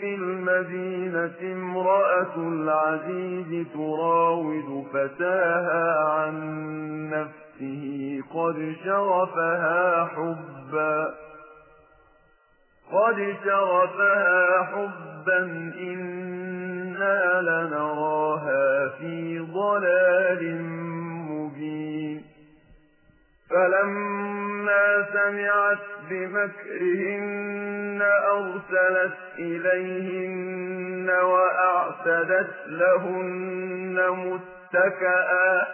[0.00, 6.34] في المدينة امرأة العزيز تراود فتاها عن
[7.10, 11.14] نفسه قد شرفها حبا
[12.92, 15.42] قد شرفها حبا
[15.80, 20.62] إنا لنراها في ضلال
[21.30, 22.24] مبين
[23.50, 25.78] فلما سمعت
[26.10, 35.66] بمكرهن أرسلت إليهن وأعتدت لهن متكئا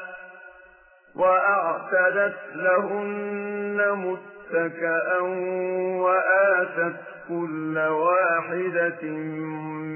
[1.17, 5.21] وأعتدت لهن متكئا
[6.01, 6.97] وآتت
[7.29, 9.03] كل واحدة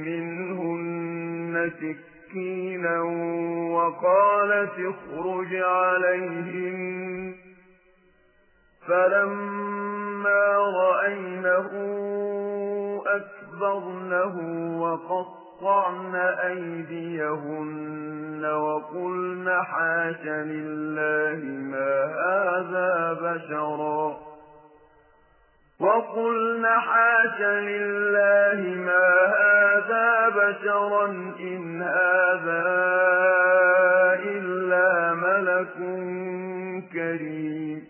[0.06, 3.00] منهن سكينا
[3.72, 7.34] وقالت اخرج عليهن
[8.88, 11.70] فلما رأينه
[13.06, 14.36] أكبرنه
[14.82, 17.80] وقطعن أيديهن
[18.44, 24.16] وقلن حاش لله ما هذا بشرا
[25.80, 31.06] وقلن حاش لله ما هذا بشرا
[31.40, 32.64] إن هذا
[34.24, 35.76] إلا ملك
[36.92, 37.89] كريم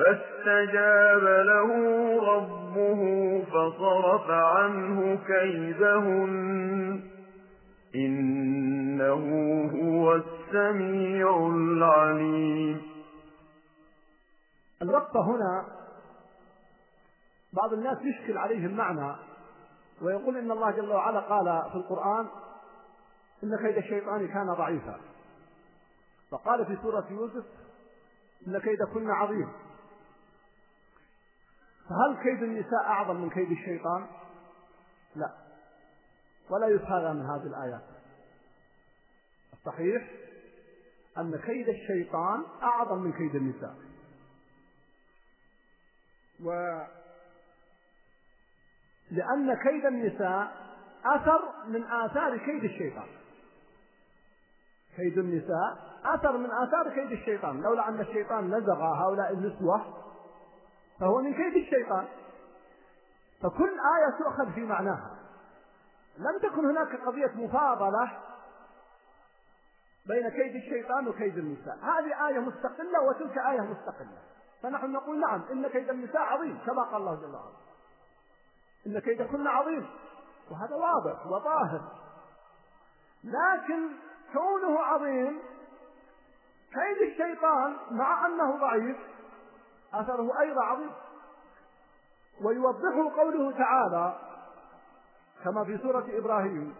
[0.00, 1.68] فاستجاب له
[2.34, 3.00] ربه
[3.44, 7.10] فصرف عنه كيدهن.
[7.94, 9.24] إنه
[9.70, 12.82] هو السميع العليم.
[14.82, 15.66] الوقفة هنا
[17.52, 19.16] بعض الناس يشكل عليه المعنى
[20.02, 22.26] ويقول إن الله جل وعلا قال في القرآن
[23.44, 25.00] إن كيد الشيطان كان ضعيفا.
[26.30, 27.44] فقال في سورة يوسف
[28.46, 29.48] إن كيدكن عظيم.
[31.90, 34.06] فهل كيد النساء أعظم من كيد الشيطان؟
[35.16, 35.32] لا.
[36.50, 37.82] ولا يفهم من هذه الآيات
[39.52, 40.10] الصحيح
[41.18, 43.74] أن كيد الشيطان أعظم من كيد النساء.
[46.44, 46.52] و
[49.10, 50.52] لأن كيد النساء
[51.04, 53.08] أثر من آثار كيد الشيطان.
[54.96, 57.60] كيد النساء أثر من آثار كيد الشيطان.
[57.60, 60.09] لولا أن الشيطان نزغ هؤلاء النسوة
[61.00, 62.06] فهو من كيد الشيطان.
[63.42, 65.16] فكل آية تؤخذ في معناها.
[66.18, 68.18] لم تكن هناك قضية مفاضلة
[70.06, 71.78] بين كيد الشيطان وكيد النساء.
[71.82, 74.18] هذه آية مستقلة وتلك آية مستقلة.
[74.62, 77.52] فنحن نقول نعم إن كيد النساء عظيم كما قال الله جل وعلا.
[78.86, 79.90] إن كيدكن عظيم.
[80.50, 81.80] وهذا واضح وظاهر.
[83.24, 83.88] لكن
[84.32, 85.40] كونه عظيم
[86.72, 88.96] كيد الشيطان مع أنه ضعيف
[89.94, 90.90] أثره أيضا عظيم.
[92.44, 94.14] ويوضحه قوله تعالى
[95.44, 96.74] كما في سورة إبراهيم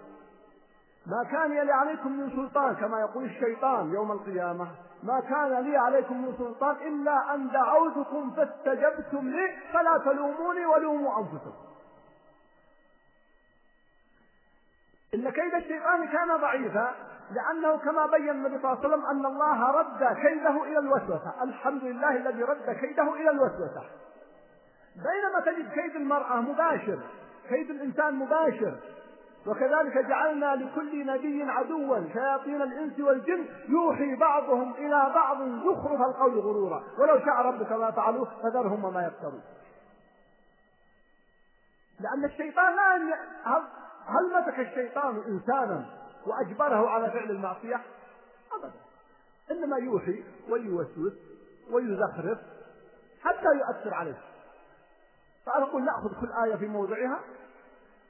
[1.07, 4.69] ما كان لي عليكم من سلطان كما يقول الشيطان يوم القيامة
[5.03, 11.70] ما كان لي عليكم من سلطان إلا أن دعوتكم فاستجبتم لي فلا تلوموني ولوموا أنفسكم.
[15.15, 16.95] إن كيد الشيطان كان ضعيفا
[17.31, 21.35] لأنه كما بين النبي صلى الله عليه وسلم أن الله رد كيده إلى الوسوسة.
[21.43, 23.85] الحمد لله الذي رد كيده إلى الوسوسة.
[24.97, 26.99] بينما تجد كيد المرأة مباشر
[27.49, 28.77] كيد الإنسان مباشر
[29.47, 36.83] وكذلك جعلنا لكل نبي عدوا شياطين الإنس والجن يوحي بعضهم إلى بعض زخرف القول غرورا.
[36.99, 39.43] ولو شاء ربك ما فعلوه فذرهم وما يفترون.
[42.01, 43.17] لأن الشيطان لا
[44.11, 45.87] هل مسك الشيطان إنسانا
[46.27, 47.81] وأجبره على فعل المعصية؟
[48.53, 48.73] أبدا.
[49.51, 51.13] إنما يوحي ويوسوس
[51.71, 52.39] ويزخرف
[53.23, 54.19] حتى يؤثر عليه.
[55.47, 57.21] فأنا أقول نأخذ كل آية في موضعها.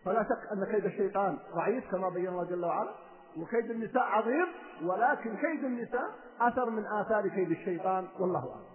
[0.04, 2.94] فلا شك أن كيد الشيطان ضعيف كما بين الله جل وعلا
[3.36, 4.46] وكيد النساء عظيم
[4.82, 8.70] ولكن كيد النساء أثر من آثار كيد الشيطان والله أعلم.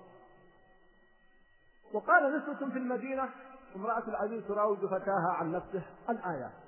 [1.93, 3.29] وقال نسوة في المدينة
[3.75, 6.64] امرأة العزيز تراود فتاها عن نفسه الآيات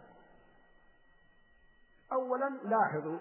[2.12, 3.20] أولا لاحظوا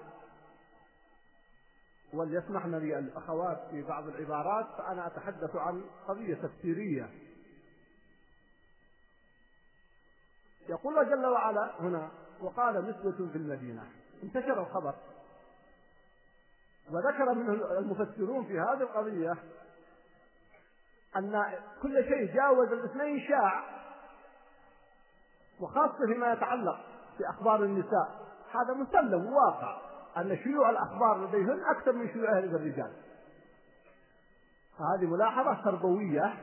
[2.12, 7.10] وليسمحن لي الأخوات في بعض العبارات فأنا أتحدث عن قضية تفسيرية.
[10.68, 12.10] يقول الله جل وعلا هنا
[12.40, 13.84] وقال نسوة في المدينة.
[14.22, 14.94] انتشر الخبر.
[16.90, 19.34] وذكر منه المفسرون في هذه القضية
[21.16, 23.64] أن كل شيء جاوز الاثنين شاع
[25.60, 26.80] وخاصة فيما يتعلق
[27.18, 28.25] بأخبار النساء.
[28.54, 29.78] هذا مسلم وواقع
[30.16, 32.92] أن شيوع الأخبار لديهن أكثر من شيوعها لدى الرجال.
[34.78, 36.34] فهذه ملاحظة تربوية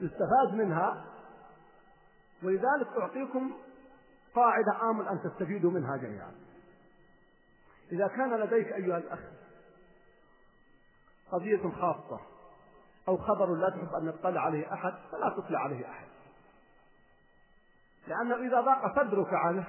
[0.00, 1.04] يستفاد منها
[2.42, 3.52] ولذلك أعطيكم
[4.34, 6.32] قاعدة آمل أن تستفيدوا منها جميعا.
[7.92, 9.20] إذا كان لديك أيها الأخ
[11.32, 12.20] قضية خاصة
[13.08, 16.06] أو خبر لا تحب أن يطلع عليه أحد فلا تطلع عليه أحد.
[18.06, 19.66] لأنه إذا ضاق صدرك عنه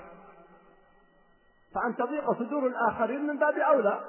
[1.76, 4.04] فأن تضيق صدور الآخرين من باب أولى.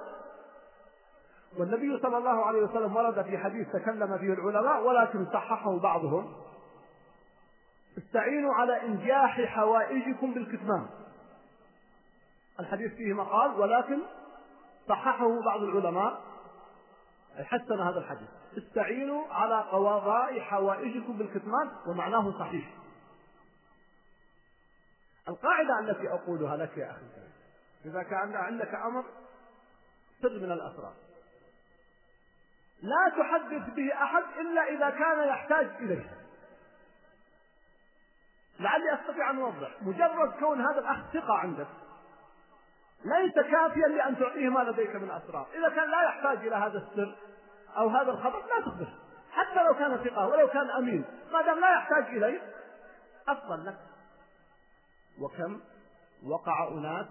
[1.58, 6.34] والنبي صلى الله عليه وسلم ورد في حديث تكلم فيه العلماء ولكن صححه بعضهم.
[7.98, 10.86] استعينوا على إنجاح حوائجكم بالكتمان.
[12.60, 13.98] الحديث فيه مقال ولكن
[14.88, 16.20] صححه بعض العلماء.
[17.36, 18.28] حسن هذا الحديث.
[18.58, 22.68] استعينوا على قضاء حوائجكم بالكتمان ومعناه صحيح.
[25.28, 27.16] القاعدة التي أقولها لك يا أخي
[27.84, 29.04] إذا كان عندك أمر
[30.22, 30.92] سر من الأسرار.
[32.82, 36.10] لا تحدث به أحد إلا إذا كان يحتاج إليه.
[38.60, 39.82] لعلي أستطيع أن أوضح.
[39.82, 41.66] مجرد كون هذا الأخ ثقة عندك
[43.04, 45.46] ليس كافيا لأن تعطيه ما لديك من أسرار.
[45.54, 47.16] إذا كان لا يحتاج إلى هذا السر
[47.76, 48.98] أو هذا الخبر لا تخبره
[49.32, 52.52] حتى لو كان ثقة ولو كان أمين ما دام لا يحتاج إليه
[53.28, 53.76] أفضل لك.
[55.20, 55.60] وكم؟
[56.26, 57.06] وقع أناس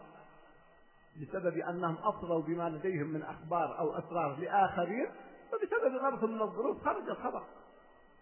[1.22, 5.08] بسبب أنهم أفضوا بما لديهم من أخبار أو أسرار لآخرين
[5.54, 7.44] وبسبب ظرف من الظروف خرج الخبر.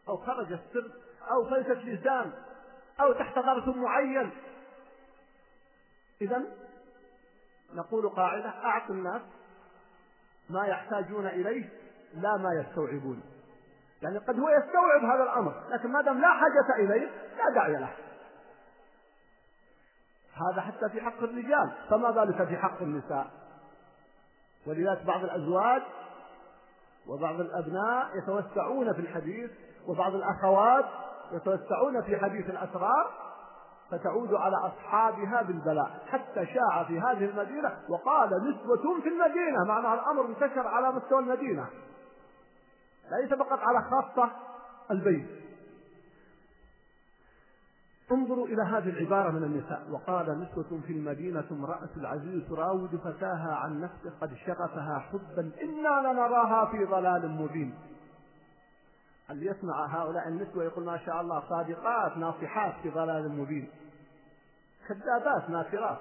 [0.09, 0.91] أو خرج السر
[1.31, 2.31] أو فلتة لسان
[3.01, 4.31] أو تحت ظرف معين.
[6.21, 6.43] إذا
[7.73, 9.21] نقول قاعدة أعط الناس
[10.49, 11.69] ما يحتاجون إليه
[12.13, 13.21] لا ما يستوعبون.
[14.01, 17.95] يعني قد هو يستوعب هذا الأمر لكن ما دام لا حاجة إليه لا داعي له.
[20.33, 23.27] هذا حتى في حق الرجال فما بالك في حق النساء؟
[24.67, 25.81] ولذلك بعض الأزواج
[27.07, 29.51] وبعض الأبناء يتوسعون في الحديث
[29.87, 30.85] وبعض الأخوات
[31.31, 33.11] يتوسعون في حديث الأسرار
[33.91, 40.25] فتعود على أصحابها بالبلاء حتى شاع في هذه المدينة وقال نسوة في المدينة معنى الأمر
[40.25, 41.65] انتشر على مستوى المدينة.
[43.11, 44.29] ليس فقط على خاصة
[44.91, 45.42] البيت.
[48.11, 49.87] انظروا إلى هذه العبارة من النساء.
[49.91, 56.65] وقال نسوة في المدينة امرأة العزيز تراود فتاها عن نفسه قد شغفها حبا إنا لنراها
[56.71, 57.73] في ضلال مبين.
[59.29, 63.69] هل يسمع هؤلاء النسوة يقول ما شاء الله صادقات ناصحات في ضلال مبين؟
[64.87, 65.99] كذابات ناكرات.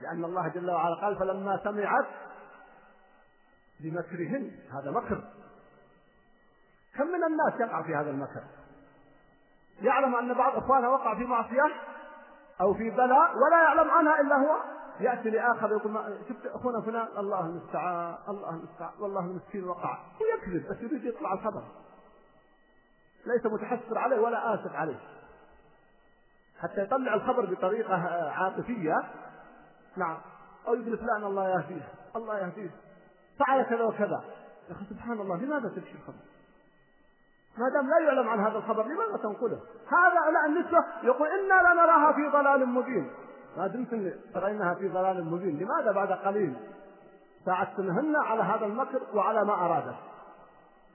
[0.00, 2.06] لأن الله جل وعلا قال فلما سمعت
[3.80, 5.24] بمكرهن هذا مكر.
[6.94, 8.44] كم من الناس يقع في هذا المكر؟
[9.82, 11.66] يعلم أن بعض إخوانه وقع في معصية
[12.60, 14.56] أو في بلاء ولا يعلم عنها إلا هو.
[15.00, 19.94] يأتي لآخر يقول ما شفت أخونا فلان؟ الله المستعان الله المستعان والله المسكين وقع.
[19.94, 21.62] هو يكذب بس يريد يطلع الخبر.
[23.26, 25.00] ليس متحسر عليه ولا آسف عليه.
[26.60, 27.94] حتى يطلع الخبر بطريقة
[28.30, 28.94] عاطفية.
[29.96, 30.16] نعم.
[30.68, 32.70] أو يقول فلان الله يهديه الله يهديه.
[33.38, 34.24] فعل كذا وكذا.
[34.68, 36.33] يا أخي سبحان الله لماذا تكشف الخبر؟
[37.58, 42.12] ما دام لا يعلم عن هذا الخبر لماذا تنقله؟ هذا لا النسوة يقول إنا لنراها
[42.12, 43.10] في ضلال مبين.
[43.56, 43.90] ما دمت
[44.34, 45.58] ترينها في ضلال مبين.
[45.58, 46.56] لماذا بعد قليل؟
[47.44, 49.96] ساعدتنهن على هذا المكر وعلى ما أرادت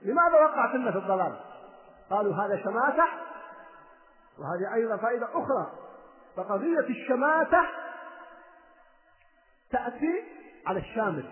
[0.02, 1.36] لماذا وقعتن في الضلال؟
[2.10, 3.04] قالوا هذا شماتة
[4.38, 5.72] وهذه أيضا فائدة أخرى.
[6.36, 7.60] فقضية الشماتة
[9.70, 10.24] تأتي
[10.66, 11.24] على الشامل.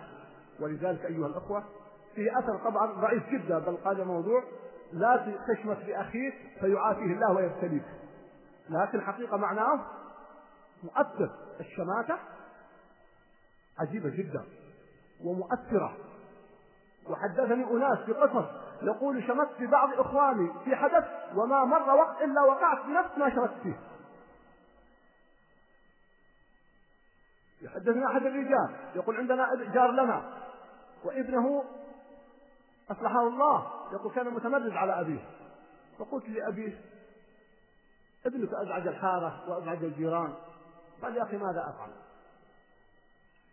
[0.61, 1.65] ولذلك أيها الأخوة
[2.15, 4.43] في أثر طبعا ضعيف جدا بل قال موضوع
[4.93, 7.85] لا تشمت بأخيك فيعافيه الله ويبتليك.
[8.71, 9.81] لكن حقيقة معناه
[10.83, 11.31] مؤثر.
[11.61, 12.19] الشماتة
[13.79, 14.45] عجيبة جدا
[15.25, 15.97] ومؤثرة.
[17.09, 18.47] وحدثني أناس في قصص
[18.83, 23.31] يقول شمت في بعض إخواني في حدث وما مر وقت إلا وقعت في نفس ما
[23.31, 23.79] شمت فيه.
[27.63, 30.23] يحدثني أحد الرجال يقول عندنا جار لنا
[31.05, 31.65] وابنه
[32.91, 33.71] أصلحه الله.
[33.93, 35.25] يقول كان متمرد على أبيه.
[35.99, 36.81] فقلت لأبيه
[38.27, 40.35] ابنك أزعج الحارة وأزعج الجيران.
[41.03, 41.91] قال يا أخي ماذا أفعل؟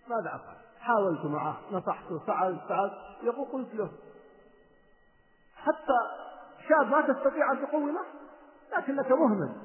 [0.07, 2.93] ماذا أفعل؟ حاولت معه نصحته فعلت فعلت.
[3.23, 3.91] يقول قلت له
[5.55, 5.99] حتى
[6.69, 7.99] شاب ما تستطيع أن تقومه
[8.77, 9.55] لكنك مهمل.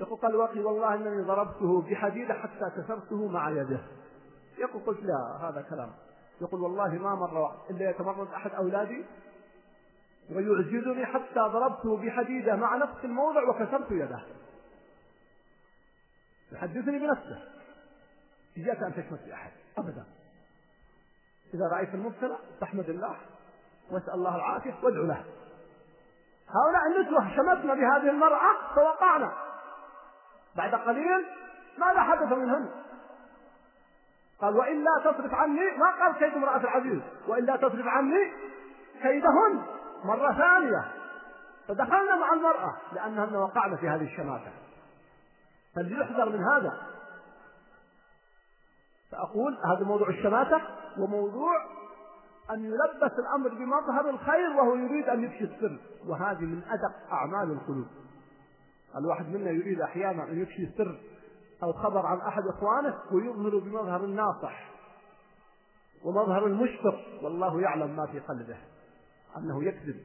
[0.00, 3.80] يقول قال وأخي والله إنني ضربته بحديده حتى كسرته مع يده.
[4.58, 5.90] يقول قلت لا هذا كلام.
[6.40, 9.04] يقول والله ما مر وقت إلا يتمرد أحد أولادي
[10.30, 14.20] ويعجزني حتى ضربته بحديدة مع نفس الموضع وكسرت يده.
[16.52, 17.42] يحدثني بنفسه.
[18.56, 20.04] إياك أن تشمت بأحد أبدا.
[21.54, 23.16] إذا رأيت المبتلى فاحمد الله
[23.90, 25.24] واسأل الله العافية وادعو له.
[26.48, 29.32] هؤلاء النسوة شمتنا بهذه المرأة فوقعنا.
[30.56, 31.26] بعد قليل
[31.78, 32.70] ماذا حدث منهن.
[34.44, 38.32] قال وإلا تصرف عني ما قال كيد امرأة العزيز وإلا تصرف عني
[39.02, 39.62] كيدهن
[40.04, 40.84] مرة ثانية.
[41.68, 44.52] فدخلنا مع المرأة لأنهن وقعنا في هذه الشماتة.
[45.76, 46.72] فليحذر من هذا.
[49.12, 50.60] فأقول هذا موضوع الشماتة
[50.98, 51.52] وموضوع
[52.50, 55.78] أن يلبس الأمر بمظهر الخير وهو يريد أن يفشي السر.
[56.06, 57.86] وهذه من أدق أعمال القلوب.
[58.96, 60.98] الواحد منا يريد أحيانا أن يفشي سر
[61.64, 64.70] أو خبر عن أحد إخوانه ويظهر بمظهر الناصح
[66.04, 68.56] ومظهر المشفق والله يعلم ما في قلبه
[69.36, 70.04] أنه يكذب.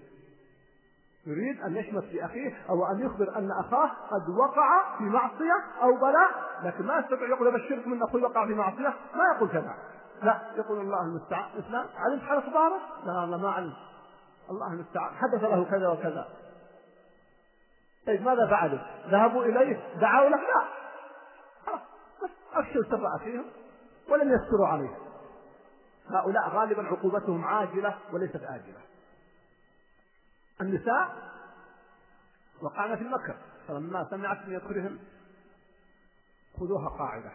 [1.26, 6.30] يريد أن يشمت بأخيه أو أن يخبر أن أخاه قد وقع في معصية أو بلاء
[6.64, 9.76] لكن ما يستطيع يقول أبشرك من أخوي وقع في معصية ما يقول كذا.
[10.24, 11.50] لا يقول الله المستعان.
[11.60, 13.78] إسلام علمت حال أخباره؟ لا لا ما علمت.
[14.50, 15.16] الله المستعان.
[15.16, 16.28] حدث له كذا وكذا.
[18.08, 20.64] طيب ماذا فعلوا؟ ذهبوا إليه دعوا له؟ لا.
[22.54, 23.46] أفشوا سر أخيهم
[24.10, 24.98] ولم يستروا عليه
[26.10, 28.82] هؤلاء غالبا عقوبتهم عاجلة وليست آجلة.
[30.62, 31.30] النساء
[32.62, 33.36] وقعنا في المكر
[33.68, 35.00] فلما سمعت من يدخلهم
[36.60, 37.32] خذوها قاعدة.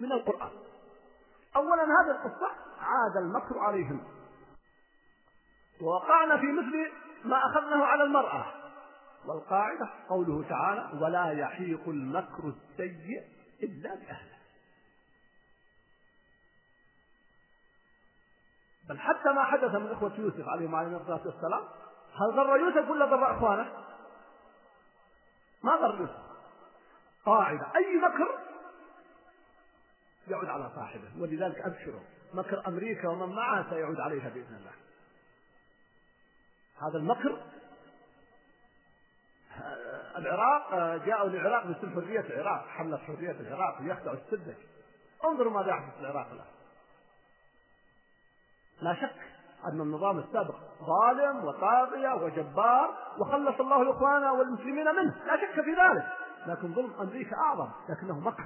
[0.00, 0.50] من القرآن.
[1.56, 2.50] أولا هذه القصة
[2.80, 4.00] عاد المكر عليهم.
[5.80, 6.92] ووقعنا في مثل
[7.24, 8.46] ما أخذناه على المرأة.
[9.26, 14.36] والقاعدة قوله تعالى ولا يحيق المكر السيء إلا بأهله
[18.88, 21.64] بل حتى ما حدث من إخوة يوسف عليهم عليه الصلاة والسلام
[22.14, 23.72] هل ضر يوسف ولا ضر إخوانه؟
[25.62, 26.26] ما ضر يوسف.
[27.26, 28.38] قاعدة أي مكر
[30.28, 32.00] يعود على صاحبه ولذلك أبشروا
[32.34, 34.72] مكر أمريكا ومن معها سيعود عليها بإذن الله.
[36.82, 37.42] هذا المكر
[40.18, 44.56] العراق جاءوا للعراق باسم حرية العراق حملة حرية العراق ليخدعوا السدك.
[45.24, 46.46] انظروا ماذا يحدث في العراق الآن.
[48.82, 49.16] لا شك
[49.64, 55.14] أن النظام السابق ظالم وطاغية وجبار وخلص الله الإخوان والمسلمين منه.
[55.26, 56.06] لا شك في ذلك.
[56.46, 58.44] لكن ظلم أمريكا أعظم لكنه مكر.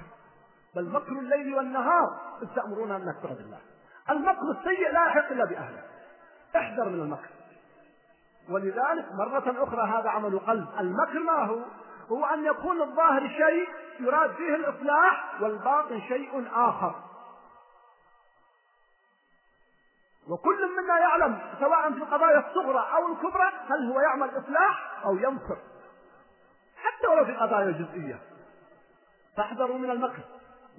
[0.75, 3.59] بل مكر الليل والنهار إذ تأمرون أن نكفر بالله.
[4.09, 5.83] المكر السيء لا يحق إلا بأهله.
[6.55, 7.29] احذر من المكر.
[8.49, 10.67] ولذلك مرة أخرى هذا عمل قلب.
[10.79, 11.59] المكر ما هو؟
[12.09, 13.69] هو أن يكون الظاهر شيء
[13.99, 16.95] يراد فيه الإصلاح والباطن شيء آخر.
[20.29, 25.57] وكل منا يعلم سواء في القضايا الصغرى أو الكبرى هل هو يعمل إصلاح أو يمكر
[26.75, 28.19] حتى ولو في قضايا جزئية.
[29.37, 30.23] فاحذروا من المكر.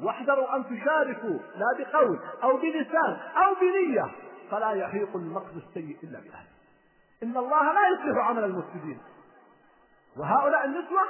[0.03, 4.11] واحذروا أن تشاركوا لا بقول أو بلسان أو بنية.
[4.51, 6.52] فلا يحيق المكر السيء إلا بأهله.
[7.23, 9.01] إن الله لا يصلح عمل المفسدين.
[10.17, 11.09] وهؤلاء النسوة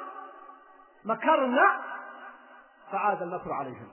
[1.04, 1.82] مكرنا
[2.92, 3.88] فعاد المكر عليهم.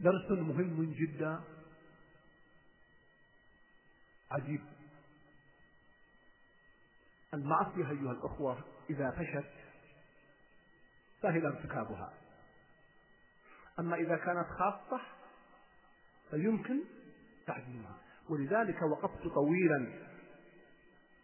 [0.00, 1.40] درس مهم جدا.
[4.30, 4.60] عجيب.
[7.34, 9.52] المعصية أيها الأخوة إذا فشت
[11.22, 12.12] سهل ارتكابها
[13.78, 15.00] أما إذا كانت خاصة
[16.30, 16.80] فيمكن
[17.46, 17.96] تعديلها
[18.30, 19.86] ولذلك وقفت طويلا.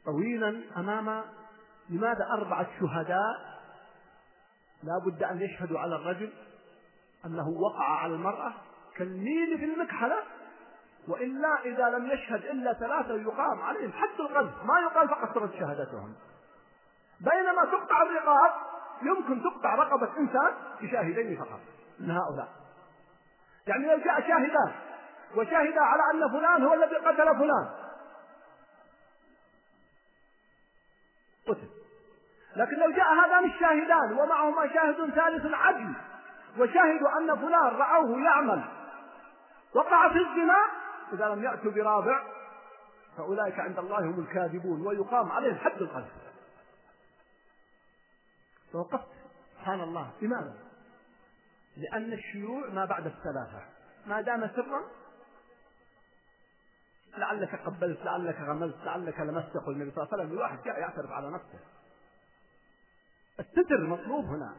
[0.04, 1.24] طويلا أمام
[1.90, 3.54] لماذا أربعة شهداء؟
[4.82, 6.32] لا بد أن يشهدوا على الرجل
[7.26, 8.52] أنه وقع على المرأة
[8.96, 10.16] كالميل في المكحلة
[11.08, 16.14] وإلا إذا لم يشهد إلا ثلاثة يقام عليهم حد القذف ما يقال فقط سرت شهادتهم.
[17.20, 18.52] بينما تقطع الرقاب
[19.02, 21.60] يمكن تقطع رقبة إنسان بشاهدين فقط
[22.00, 22.48] من هؤلاء.
[23.66, 24.72] يعني لو جاء شاهدان
[25.36, 27.68] وشهد على أن فلان هو الذي قتل فلان.
[31.48, 31.68] قتل.
[32.56, 35.92] لكن لو جاء هذان الشاهدان ومعهما شاهد ثالث عدل
[36.58, 38.64] وشهدوا أن فلان رأوه يعمل
[39.74, 40.58] وقع في الزنا
[41.12, 42.22] إذا لم يأتوا برابع
[43.16, 46.12] فأولئك عند الله هم الكاذبون ويقام عليهم حد القذف.
[48.72, 49.08] فوقفت.
[49.54, 50.10] سبحان الله.
[50.22, 50.54] لماذا؟
[51.76, 53.62] لأن الشيوع ما بعد الثلاثة.
[54.06, 54.82] ما دام سرا
[57.18, 60.36] لعلك قبلت لعلك غمزت لعلك لمست يقول النبي صلى الله عليه وسلم.
[60.36, 61.58] الواحد يعترف على نفسه.
[63.40, 64.56] الستر مطلوب هنا.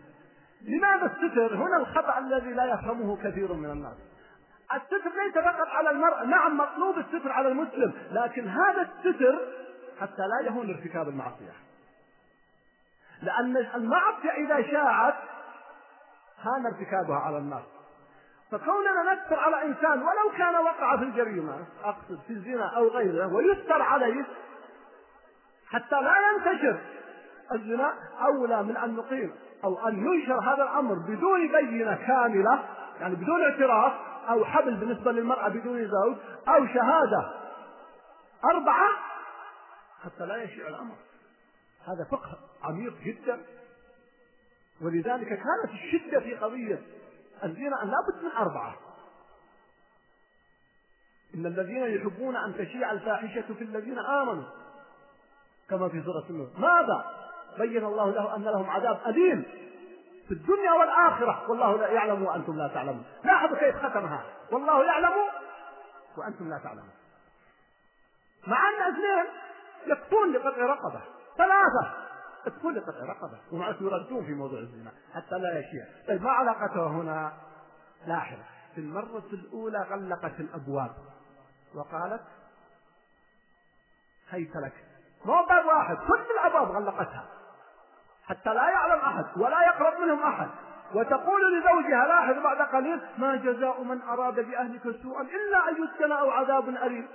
[0.62, 3.98] لماذا الستر؟ هنا الخطأ الذي لا يفهمه كثير من الناس.
[4.74, 6.26] الستر ليس فقط على المرء.
[6.26, 9.40] نعم مطلوب الستر على المسلم لكن هذا الستر
[10.02, 11.54] حتى لا يهون ارتكاب المعصية.
[13.22, 15.16] لأن المعصية إذا شاعت
[16.42, 17.64] هان ارتكابها على الناس.
[18.58, 23.82] فكوننا نستر على إنسان ولو كان وقع في الجريمة أقصد في الزنا أو غيره ويستر
[23.82, 24.26] عليه
[25.68, 26.80] حتى لا ينتشر
[27.52, 32.64] الزنا أولى من أن نقيم أو أن ينشر هذا الأمر بدون بينة كاملة
[33.00, 33.94] يعني بدون اعتراف
[34.30, 36.16] أو حبل بالنسبة للمرأة بدون زوج
[36.48, 37.32] أو شهادة
[38.44, 38.90] أربعة
[40.04, 40.96] حتى لا يشيع الأمر.
[41.88, 43.42] هذا فقه عميق جدا.
[44.82, 46.82] ولذلك كانت الشدة في قضية
[47.44, 48.76] الزنا لابد من أربعة.
[51.36, 54.44] إن الذين يحبون أن تشيع الفاحشة في الذين آمنوا.
[55.70, 56.50] كما في سورة النور.
[56.58, 57.06] ماذا؟
[57.58, 59.44] بين الله له أن لهم عذاب أليم.
[60.28, 61.50] في الدنيا والآخرة.
[61.50, 63.06] والله لا يعلم وأنتم لا تعلمون.
[63.24, 65.14] لاحظوا كيف ختمها والله يعلم
[66.18, 66.94] وأنتم لا تعلمون.
[68.48, 69.26] مع أن اثنين
[69.86, 71.02] يكفون لقطع رقبة.
[71.38, 72.05] ثلاثة.
[72.54, 73.40] قطع رقبة.
[73.52, 74.92] ومع يردون في موضوع الزنا.
[75.14, 75.86] حتى لا يشيع.
[76.08, 77.34] طيب ما علاقته هنا؟
[78.08, 78.38] لاحظ
[78.76, 80.92] في المرة الأولى غلقت الأبواب.
[81.76, 82.22] وقالت
[84.30, 84.74] هيت لك.
[85.26, 85.96] مو باب واحد.
[85.96, 87.26] كل الأبواب غلقتها.
[88.24, 90.50] حتى لا يعلم أحد ولا يقرب منهم أحد.
[90.94, 96.30] وتقول لزوجها لاحظ بعد قليل ما جزاء من أراد بأهلك سوءا إلا أن يسكن أو
[96.30, 97.08] عذاب أليم.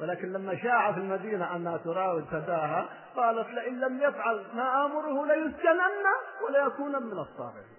[0.00, 6.06] ولكن لما شاع في المدينة أنها تراود فتاها قالت لئن لم يفعل ما آمره ليسجنن
[6.46, 7.76] وليكون من الصاغرين.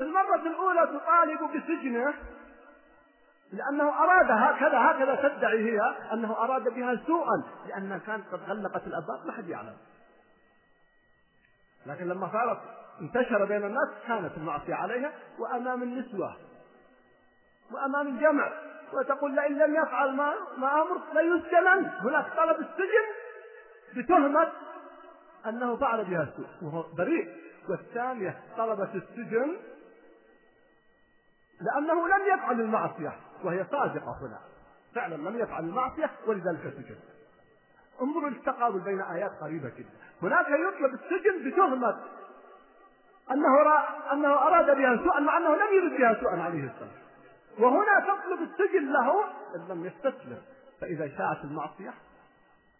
[0.00, 2.14] المرة الأولى تطالب بسجنه
[3.52, 5.80] لأنه أراد هكذا هكذا تدعي هي
[6.12, 9.76] أنه أراد بها سوءا لأنها كانت قد غلقت الأبواب ما حد يعلم.
[11.86, 12.58] لكن لما صارت
[13.00, 16.36] انتشر بين الناس كانت المعصية عليها وأمام النسوة
[17.72, 18.52] وأمام الجمع.
[18.92, 23.06] وتقول لئن لم يفعل ما ما أمر ليسجنن هناك طلب السجن
[23.96, 24.52] بتهمة
[25.46, 27.46] أنه فعل بها السوء وهو بريء.
[27.68, 29.56] والثانية طلبت السجن
[31.60, 33.12] لأنه لم يفعل المعصية
[33.44, 34.38] وهي صادقة هنا.
[34.94, 36.96] فعلا لم يفعل المعصية ولذلك سجن.
[38.02, 39.90] انظروا التقابل بين آيات قريبة جدا.
[40.22, 42.04] هناك يطلب السجن بتهمة
[43.30, 44.12] أنه را...
[44.12, 47.05] أنه أراد بها سوءا مع أنه لم يرد بها سوءا عليه السلام.
[47.58, 50.42] وهنا تطلب السجن له إن لم يستسلم.
[50.80, 51.94] فإذا شاءت المعصية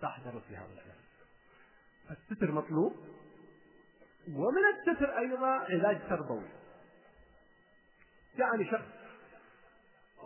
[0.00, 0.96] تحضر في هذا الحال.
[2.10, 2.96] الستر مطلوب
[4.28, 6.48] ومن الستر أيضا علاج تربوي.
[8.36, 8.88] جاءني شخص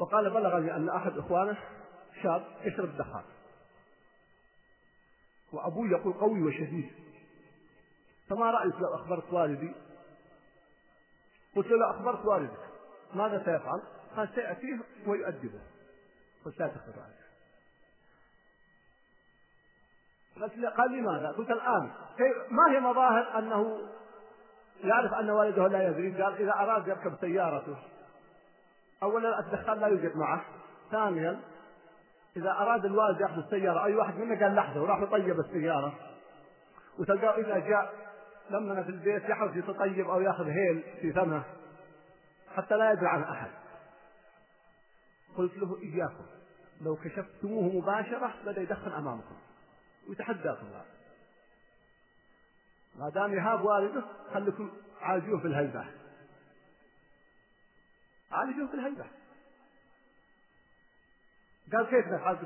[0.01, 1.59] وقال بلغني أن أحد إخوانه
[2.23, 3.25] شاب يشرب دخان.
[5.53, 6.91] وأبوه يقول قوي وشديد.
[8.29, 9.75] فما رأيك لو أخبرت والدي؟
[11.57, 12.69] قلت له أخبرت والدك.
[13.15, 15.61] ماذا سيفعل؟ قال سيأتيه ويؤدبه.
[16.45, 17.21] قلت لا تخبر عنه
[20.77, 21.91] قال لماذا؟ قلت الآن
[22.51, 23.79] ما هي مظاهر أنه
[24.85, 27.77] يعرف أن والده لا يدري قال إذا أراد يركب سيارته
[29.03, 30.45] أولا الدخان لا يوجد معه.
[30.91, 31.41] ثانيا
[32.37, 35.95] إذا أراد الوالد يأخذ السيارة أي واحد منا قال لحظة وراح يطيب السيارة.
[36.99, 37.95] وتلقاه إذا جاء
[38.51, 41.43] لما في البيت يحرص يتطيب أو يأخذ هيل في فمه
[42.57, 43.51] حتى لا يدري عن أحد.
[45.37, 46.27] قلت له إياكم
[46.81, 49.37] لو كشفتموه مباشرة بدأ يدخن أمامكم.
[50.09, 50.67] ويتحداكم
[52.97, 54.05] ما دام يهاب والده
[54.35, 54.71] خليكم
[55.01, 55.87] عالجوه في الهيبة.
[58.31, 59.05] عالجوه في الهيبة.
[61.73, 62.39] قال كيف نفعل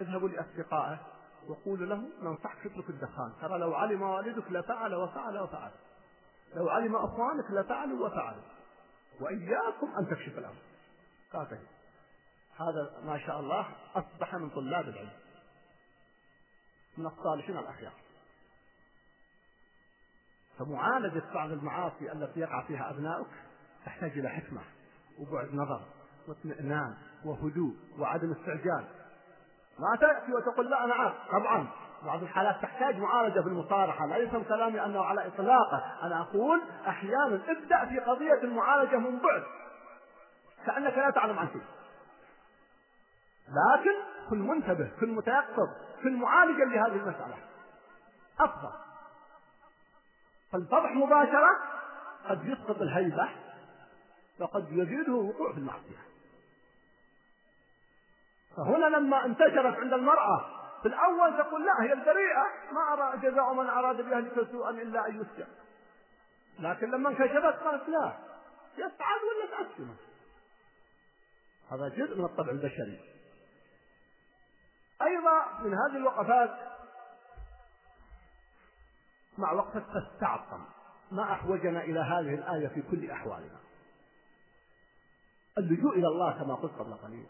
[0.00, 1.00] اذهبوا لأصدقائه
[1.48, 3.32] وقولوا له ننصحك اترك الدخان.
[3.40, 5.70] ترى لو علم والدك لفعل وفعل وفعل.
[6.54, 8.42] لو علم أخوانك لفعلوا وفعلوا.
[9.20, 10.62] وإياكم أن تكشف الأمر.
[11.32, 11.81] قال طيب.
[12.60, 15.12] هذا ما شاء الله أصبح من طلاب العلم
[16.98, 17.92] من الصالحين الأخيار.
[20.58, 23.26] فمعالجة بعض المعاصي التي يقع فيها أبنائك
[23.86, 24.60] تحتاج إلى حكمة
[25.18, 25.80] وبعد نظر
[26.28, 28.84] واطمئنان وهدوء وعدم استعجال.
[29.78, 31.68] ما تأتي وتقول لا نعم طبعا
[32.02, 35.98] بعض الحالات تحتاج معالجة بالمصارحة لا يفهم كلامي أنه على إطلاقه.
[36.02, 39.42] أنا أقول أحيانا ابدأ في قضية المعالجة من بعد
[40.66, 41.62] كأنك لا تعلم عن شيء.
[43.52, 43.94] لكن
[44.30, 45.68] كن منتبه كن متيقظ
[46.02, 47.36] كن معالجا لهذه المسألة.
[48.40, 48.72] أفضل.
[50.52, 51.50] فالفضح مباشرة
[52.28, 53.28] قد يسقط الهيبة
[54.40, 56.02] وقد يزيده الوقوع في المعصية.
[58.56, 60.46] فهنا لما انتشرت عند المرأة
[60.82, 62.46] في الأول تقول لا هي البريئة.
[62.72, 65.46] ما أرى جزاء من أراد بأهلك سوءا إلا أن يسجن.
[66.58, 68.12] لكن لما انكشفت قالت لا.
[68.76, 69.94] يسعد ولا تأثمه
[71.70, 73.11] هذا جزء من الطبع البشري.
[75.04, 76.50] أيضا من هذه الوقفات
[79.38, 80.64] مع وقفة تستعصم
[81.12, 83.58] ما أحوجنا إلى هذه الآية في كل أحوالنا.
[85.58, 87.26] اللجوء إلى الله كما قلت قبل قليل.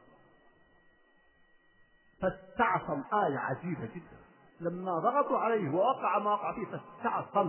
[2.23, 3.05] فاستعصم.
[3.13, 4.23] آية عجيبة جدا.
[4.61, 7.47] لما ضغطوا عليه ووقع ما وقع فيه فاستعصم.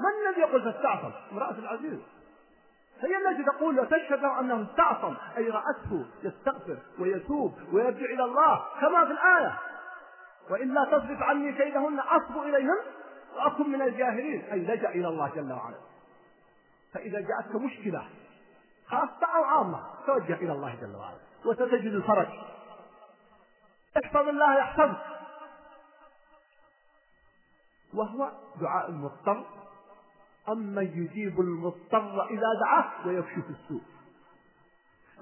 [0.00, 2.00] من الذي يقول فاستعصم؟ امرأة العزيز.
[3.00, 9.12] هي التي تقول وتشهد أنه استعصم أي رأته يستغفر ويتوب ويرجع إلى الله كما في
[9.12, 9.58] الآية.
[10.50, 12.78] والا تصرف عني كيدهن اصب إليهن
[13.36, 14.44] وأكن من الجاهلين.
[14.44, 15.76] أي لجأ إلى الله جل وعلا.
[16.94, 18.08] فإذا جاءتك مشكلة
[18.86, 21.18] خاصة أو عامة توجه إلى الله جل وعلا.
[21.44, 22.28] وستجد الفرج.
[24.04, 25.06] احفظ الله يحفظك.
[27.94, 28.30] وهو
[28.60, 29.44] دعاء المضطر.
[30.48, 33.82] أما يجيب المضطر إذا دعاه ويكشف السوء.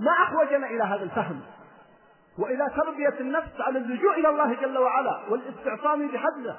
[0.01, 1.41] ما أحوجنا إلى هذا الفهم.
[2.39, 6.59] وإلى تربية النفس على اللجوء إلى الله جل وعلا والاستعصام بحبله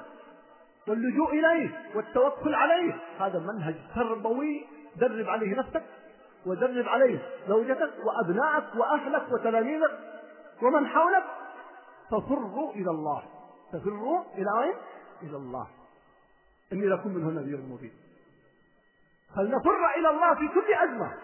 [0.88, 2.98] واللجوء إليه والتوكل عليه.
[3.20, 4.66] هذا منهج تربوي.
[4.96, 5.82] درب عليه نفسك
[6.46, 9.90] ودرب عليه زوجتك وأبنائك وأهلك وتلاميذك
[10.62, 11.24] ومن حولك.
[12.10, 13.22] ففروا إلى الله.
[13.72, 14.74] تفروا إلى أين؟
[15.22, 15.66] إلى الله.
[16.72, 17.92] إني لكم منه نذير مبين.
[19.34, 21.14] فلنفر إلى الله في كل أزمة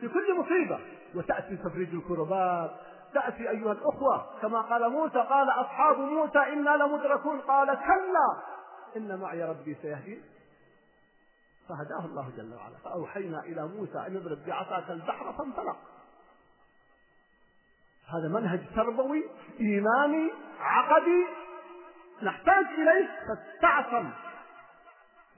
[0.00, 0.80] في كل مصيبة.
[1.14, 2.70] وتأتي تفريج الكربات
[3.14, 7.40] تأتي أيها الأخوة كما قال موسى قال أصحاب موسى إنا لمدركون.
[7.40, 8.42] قال كلا
[8.96, 10.22] إن معي ربي سيهدين.
[11.68, 12.76] فهداه الله جل وعلا.
[12.84, 15.76] فأوحينا إلى موسى أن اضرب بعصاك البحر فانطلق.
[18.08, 19.24] هذا منهج تربوي
[19.60, 21.26] إيماني عقدي.
[22.22, 24.10] نحتاج إليه فاستعصم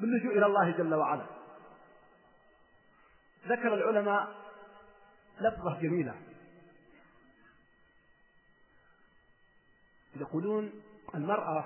[0.01, 1.27] باللجوء إلى الله جل وعلا.
[3.47, 4.35] ذكر العلماء
[5.41, 6.15] لفظة جميلة.
[10.17, 10.73] يقولون
[11.15, 11.65] المرأة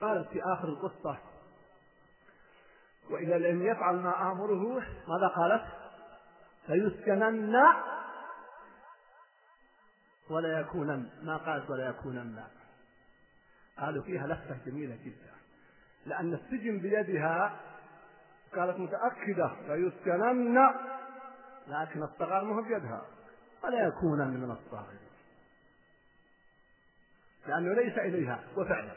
[0.00, 1.18] قالت في آخر القصة
[3.10, 5.64] وإذا لم يفعل ما آمره ماذا قالت؟
[6.66, 7.56] فيسكنن
[10.30, 11.10] ولا يكونن.
[11.22, 12.44] ما قالت ولا يكونن؟
[13.78, 15.32] قالوا فيها لفة جميلة جدا
[16.06, 17.60] لأن السجن بيدها
[18.56, 20.70] قالت متأكدة فيسكنن
[21.68, 23.02] لكن الصغار ما هو بيدها.
[23.64, 24.98] ولا يكونن من الصاغرين
[27.46, 28.92] لأنه ليس إليها وفعلا.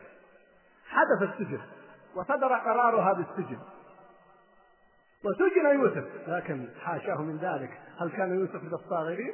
[0.87, 1.61] حدث السجن
[2.15, 3.59] وصدر قرارها بالسجن.
[5.23, 7.81] وسجن يوسف لكن حاشاه من ذلك.
[7.99, 9.33] هل كان يوسف من الصاغرين؟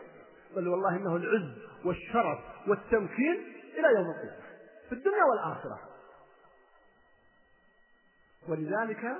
[0.55, 3.35] بل والله إنه العز والشرف والتمكين
[3.77, 4.41] إلى يوم القيامة
[4.89, 5.79] في الدنيا والآخرة.
[8.47, 9.17] ولذلك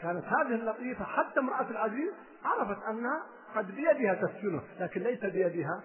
[0.00, 2.12] كانت هذه اللطيفة حتى امرأة العزيز
[2.44, 3.22] عرفت أنها
[3.54, 5.82] قد بيدها تسجنه لكن ليس بيدها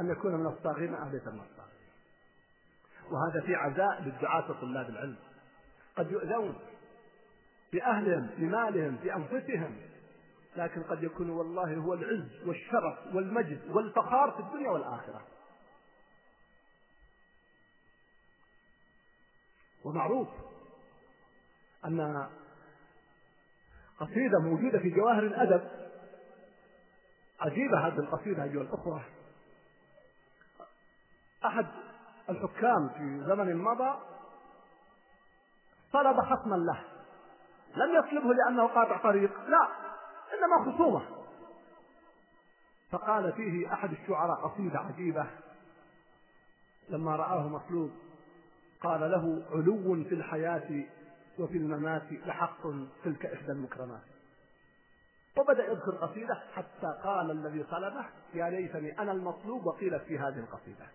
[0.00, 1.70] أن يكون من الصاغرين ليس من الصاغرين
[3.10, 5.16] وهذا في عزاء للدعاة وطلاب العلم.
[5.96, 6.58] قد يؤذون
[7.72, 9.76] بأهلهم بمالهم بأنفسهم
[10.56, 15.22] لكن قد يكون والله هو العز والشرف والمجد والفخار في الدنيا والآخرة.
[19.84, 20.28] ومعروف
[21.84, 22.28] أن
[24.00, 25.70] قصيدة موجودة في جواهر الأدب.
[27.40, 29.02] عجيبة هذه القصيدة أيها الأخوة.
[31.44, 31.66] أحد
[32.28, 33.98] الحكام في زمن مضى
[35.92, 36.84] طلب خصما له.
[37.76, 39.40] لم يطلبه لأنه قاطع طريق.
[39.40, 39.68] لا
[40.34, 41.02] إنما خصومة.
[42.90, 45.26] فقال فيه أحد الشعراء قصيدة عجيبة.
[46.88, 47.90] لما رآه مطلوب
[48.80, 50.84] قال له علو في الحياة
[51.38, 52.62] وفي الممات لحق
[53.04, 54.02] تلك إحدى المكرمات.
[55.36, 60.86] وبدأ يذكر قصيدة حتى قال الذي طلبه يا ليتني أنا المطلوب وقيل في هذه القصيدة.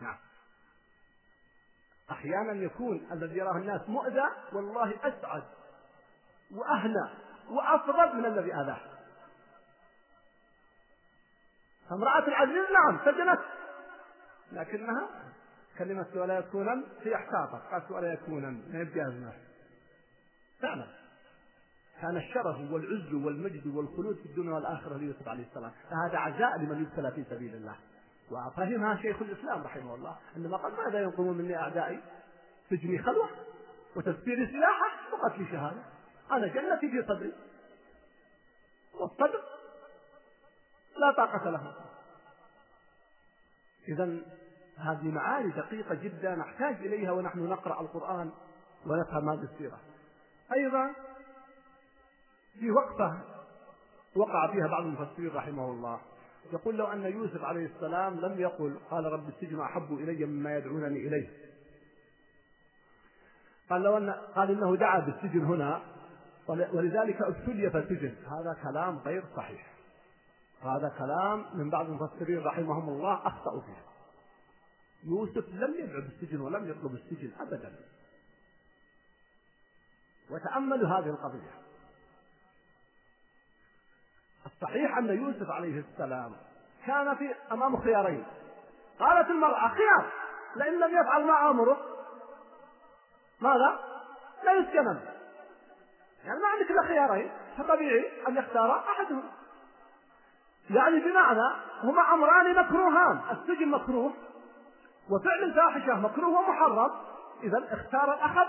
[0.00, 0.16] نعم.
[2.10, 5.44] أحيانا يكون الذي يراه الناس مؤذى والله أسعد
[6.50, 7.10] وأهنى
[7.50, 8.80] وأفضل من الذي آذاه.
[11.90, 13.40] فامرأة العزيز نعم سجنت
[14.52, 15.08] لكنها
[15.78, 19.32] كلمة ولا يكونا هي احتاطت قالت ولا يكونا ما يبقى
[20.60, 20.86] فعلا.
[22.00, 25.72] كان الشرف والعز والمجد والخلود في الدنيا والآخرة ليوسف عليه السلام.
[25.90, 27.76] فهذا عزاء لمن يبتلى في سبيل الله.
[28.30, 32.00] وفهمها شيخ الإسلام رحمه الله عندما قال ماذا ينقمون مني أعدائي؟
[32.70, 33.28] سجني خلوة
[33.96, 35.82] وتسبيري سلاحة وقتلي شهادة.
[36.32, 37.32] أنا جنتي في صدري.
[38.94, 39.42] والصدر
[40.96, 41.74] لا طاقة له.
[43.88, 44.18] إذا
[44.78, 48.30] هذه معاني دقيقة جدا نحتاج إليها ونحن نقرأ القرآن
[48.86, 49.78] ونفهم هذه السيرة.
[50.52, 50.90] أيضا
[52.60, 53.18] في وقفة
[54.16, 56.00] وقع فيها بعض المفسرين رحمه الله.
[56.52, 61.08] يقول لو أن يوسف عليه السلام لم يقل قال رب السجن أحب إلي مما يدعونني
[61.08, 61.28] إليه.
[63.70, 65.82] قال لو أن قال إنه دعا بالسجن هنا
[66.48, 69.66] ولذلك ابتلي فسجن هذا كلام غير صحيح.
[70.62, 73.95] هذا كلام من بعض المفسرين رحمهم الله أخطأوا فيه.
[75.06, 77.72] يوسف لم يدعو بالسجن ولم يطلب السجن أبدا.
[80.30, 81.50] وتأملوا هذه القضية.
[84.46, 86.36] الصحيح أن يوسف عليه السلام
[86.86, 88.24] كان في أمامه خيارين.
[88.98, 90.12] قالت المرأة خيار
[90.56, 91.76] لئن لم يفعل ما آمره
[93.40, 93.80] ماذا؟
[94.44, 95.00] لا يسجنن
[96.24, 97.30] يعني ما عندك إلا خيارين.
[97.58, 99.22] فطبيعي أن يختار أحدهم.
[100.70, 103.20] يعني بمعنى هما أمران مكروهان.
[103.30, 104.12] السجن مكروه
[105.10, 106.90] وفعل الفاحشة مكروه ومحرم.
[107.42, 108.46] إذا اختار الأحد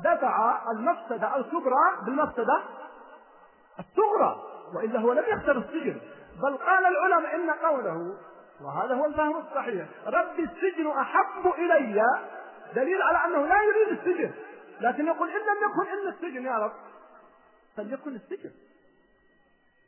[0.00, 2.62] دفع المفسدة الكبرى بالمفسدة
[3.78, 4.42] الصغرى
[4.74, 6.00] وإلا هو لم يختر السجن.
[6.42, 8.16] بل قال العلماء إن قوله
[8.60, 12.04] وهذا هو الفهم الصحيح رب السجن أحب إلي
[12.74, 14.30] دليل على أنه لا يريد السجن.
[14.80, 16.72] لكن يقول إن لم يكن إلا السجن يا رب
[17.76, 18.50] فليكن السجن.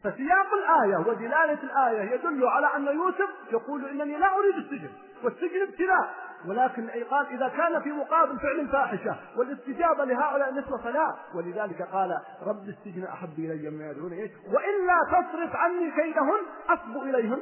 [0.05, 4.91] فسياق الآية ودلالة الآية يدل على أن يوسف يقول إنني لا أريد السجن.
[5.25, 6.27] والسجن ابتلاء.
[6.49, 12.69] ولكن قال إذا كان في مقابل فعل الفاحشة والاستجابة لهؤلاء النسوة فلا ولذلك قال رب
[12.69, 17.39] السجن أحب إلي مما يدعونني وإلا تصرف عني كيدهن أصب إليهن.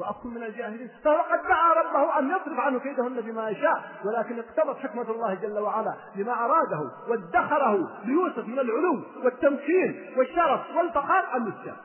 [0.00, 0.90] وأكون من الجاهلين.
[1.04, 3.82] فهو قد دعا ربه أن يصرف عنه كيدهن بما يشاء.
[4.04, 11.36] ولكن اقتضت حكمة الله جل وعلا لما أراده وادخره ليوسف من العلو والتمكين والشرف والفخار
[11.36, 11.76] أن يسجن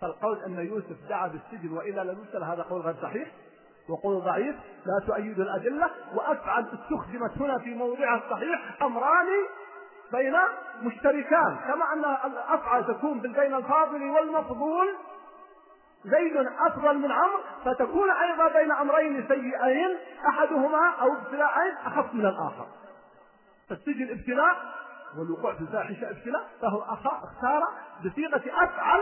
[0.00, 3.28] فالقول أن يوسف دعا بالسجن وإلا لم يرسل هذا قول غير صحيح
[3.88, 4.56] وقول ضعيف.
[4.86, 9.26] لا تؤيد الأدلة وأفعل استخدمت هنا في موضعها الصحيح أمران
[10.12, 10.34] بين
[10.82, 11.56] مشتركان.
[11.66, 14.94] كما أن الأفعل تكون بين الفاضل والمفضول.
[16.04, 16.36] زيد
[16.66, 19.96] أفضل من عمرو فتكون أيضا بين أمرين سيئين
[20.28, 22.66] أحدهما أو ابتلاءين أخف من الآخر.
[23.68, 24.56] فالسجن ابتلاء
[25.18, 27.62] والوقوع في الفاحشة ابتلاء فهو اختار
[28.04, 29.00] بصيغة أفعل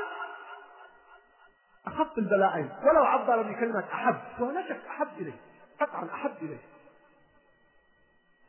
[1.87, 5.41] أخف البلائين ولو عبر بكلمة أحب فهو لا شك أحب إليه.
[5.81, 6.61] قطعا أحب إليه.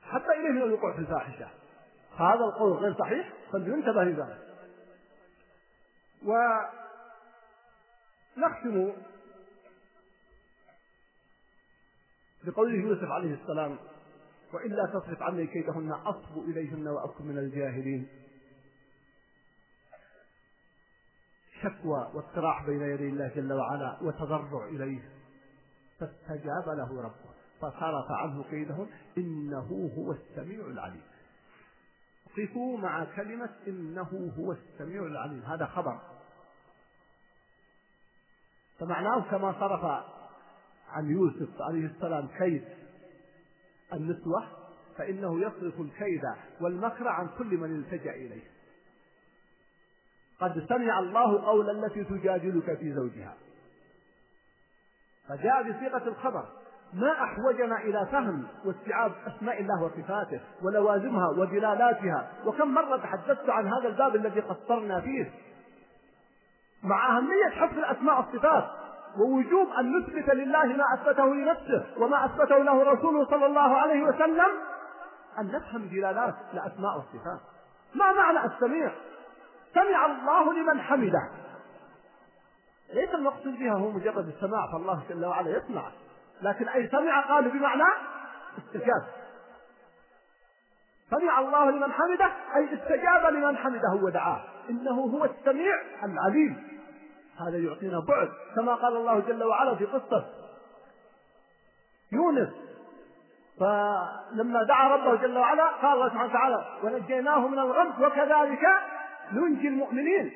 [0.04, 1.48] أحب إليه من الوقوع في الفاحشة.
[2.18, 4.46] هذا القول غير صحيح فلينتبه لذلك.
[8.38, 8.94] ونختم
[12.44, 13.78] بقوله يوسف عليه السلام
[14.54, 18.25] وإلا تصرف عني كيدهن أصب إليهن وأكن من الجاهلين.
[21.66, 25.10] شكوى واقتراح بين يدي الله جل وعلا وتضرع إليه.
[26.00, 27.36] فاستجاب له ربه.
[27.62, 28.88] فصرف عنه كيدهن
[29.18, 31.02] إنه هو السميع العليم.
[32.38, 35.42] قفوا مع كلمة إنه هو السميع العليم.
[35.42, 36.00] هذا خبر.
[38.80, 40.06] فمعناه كما صرف
[40.90, 42.64] عن يوسف عليه السلام كيد
[43.94, 44.48] النسوة
[44.98, 46.22] فإنه يصرف الكيد
[46.62, 48.55] والمكر عن كل من التجأ إليه.
[50.42, 53.34] قد سمع الله قول التي تجادلك في زوجها.
[55.30, 56.46] فجاء بصيغة الخبر.
[56.94, 63.88] ما أحوجنا إلى فهم واستيعاب أسماء الله وصفاته ولوازمها ودلالاتها وكم مرة تحدثت عن هذا
[63.88, 65.32] الباب الذي قصرنا فيه.
[66.84, 68.66] مع أهمية حفظ الأسماء والصفات
[69.18, 74.52] ووجوب أن نثبت لله ما أثبته لنفسه وما أثبته له رسوله صلى الله عليه وسلم
[75.40, 77.40] أن نفهم دلالات الأسماء والصفات.
[77.96, 78.92] ما معنى السميع؟
[79.76, 81.30] سمع الله لمن حمده.
[82.94, 85.92] ليس المقصود بها هو مجرد السماع فالله جل وعلا يسمع.
[86.42, 87.84] لكن أي سمع قالوا بمعنى
[88.58, 89.06] استجاب.
[91.10, 94.42] سمع الله لمن حمده أي استجاب لمن حمده ودعاه.
[94.70, 95.74] إنه هو السميع
[96.04, 96.68] العليم.
[97.48, 100.26] هذا يعطينا بعد كما قال الله جل وعلا في قصة
[102.12, 102.50] يونس.
[103.60, 108.66] فلما دعا ربه جل وعلا قال الله سبحانه وتعالى ونجيناه من الغم وكذلك
[109.32, 110.32] ننجي المؤمنين.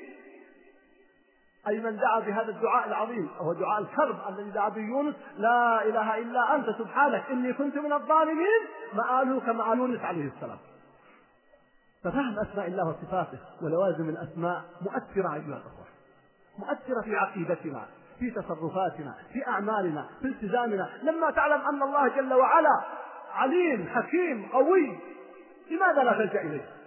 [1.68, 6.18] أي من دعا بهذا الدعاء العظيم وهو دعاء الكرب الذي دعا به يونس لا إله
[6.18, 8.62] إلا أنت سبحانك إني كنت من الظالمين
[8.94, 10.58] مآله كمآل يونس عليه السلام.
[12.04, 15.86] ففهم أسماء الله وصفاته ولوازم الأسماء مؤثرة أيها الأخوة.
[16.60, 17.86] مؤثرة في عقيدتنا
[18.20, 20.90] في تصرفاتنا في أعمالنا في التزامنا.
[21.04, 22.84] لما تعلم أن الله جل وعلا
[23.34, 25.00] عليم حكيم قوي
[25.72, 26.79] لماذا لا تلجأ إليه؟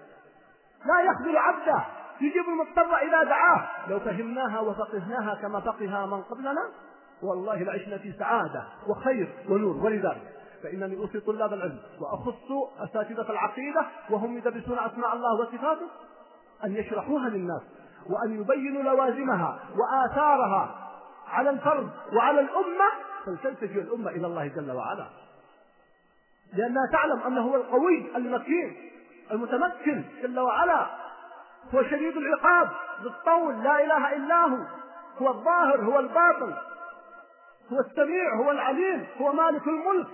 [0.85, 1.85] لا يخذل عبده.
[2.21, 3.69] يجيب المضطر إذا دعاه.
[3.89, 6.71] لو فهمناها وفقهناها كما فقها من قبلنا
[7.23, 9.77] والله لعشنا في سعادة وخير ونور.
[9.85, 15.87] ولذلك فإنني أوصي طلاب العلم وأخص أساتذة العقيدة وهم يدرسون أسماء الله وصفاته
[16.65, 17.63] أن يشرحوها للناس
[18.07, 20.91] وأن يبينوا لوازمها وآثارها
[21.29, 22.91] على الفرد وعلى الأمة.
[23.27, 25.07] فلتلتجئ الأمة إلى الله جل وعلا.
[26.53, 28.92] لأنها تعلم أنه هو القوي المكين.
[29.33, 30.87] المتمكن جل وعلا.
[31.75, 32.69] هو شديد العقاب
[33.03, 34.59] بالطول لا إله إلا هو.
[35.19, 36.55] هو الظاهر هو الباطن.
[37.73, 40.07] هو السميع هو العليم هو مالك الملك.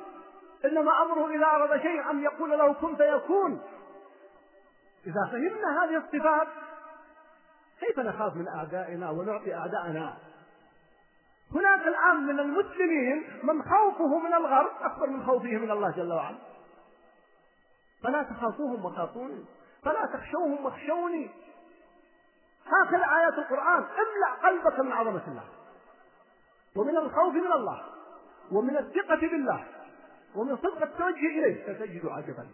[0.64, 3.60] إنما أمره إذا أراد شيء أن يقول له كن فيكون.
[5.06, 6.48] إذا فهمنا هذه الصفات
[7.80, 10.14] كيف نخاف من أعدائنا ونعطي أعدائنا؟
[11.54, 16.47] هناك الآن من المسلمين من خوفه من الغرب أكبر من خوفه من الله جل وعلا.
[18.02, 19.44] فلا تخافوهم وخافوني.
[19.82, 21.30] فلا تخشوهم واخشوني.
[22.66, 25.44] هكذا آيات القرآن املأ قلبك من عظمة الله.
[26.76, 27.82] ومن الخوف من الله.
[28.52, 29.64] ومن الثقة بالله.
[30.34, 31.62] ومن صدق التوجه إليه.
[31.62, 32.46] ستجد عجبا.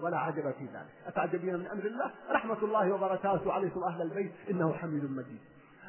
[0.00, 1.06] ولا عجب في ذلك.
[1.06, 3.52] أتعجبين من أمر الله؟ رحمة الله وبركاته.
[3.52, 4.32] عليكم أهل البيت.
[4.50, 5.40] إنه حميد مجيد.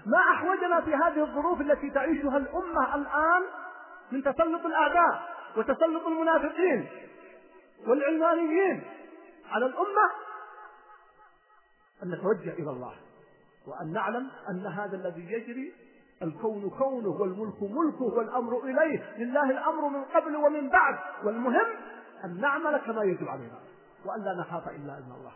[0.05, 3.41] ما أحوجنا في هذه الظروف التي تعيشها الأمة الآن
[4.11, 6.87] من تسلط الأعداء وتسلط المنافقين.
[7.87, 8.83] والعلمانيين
[9.51, 10.11] على الأمة
[12.03, 12.93] أن نتوجه إلى الله
[13.67, 15.73] وأن نعلم أن هذا الذي يجري
[16.21, 21.65] الكون كونه والملك ملكه والأمر إليه لله الأمر من قبل ومن بعد والمهم
[22.25, 23.59] أن نعمل كما يجب علينا
[24.05, 25.31] وأن لا نخاف إلا إلا الله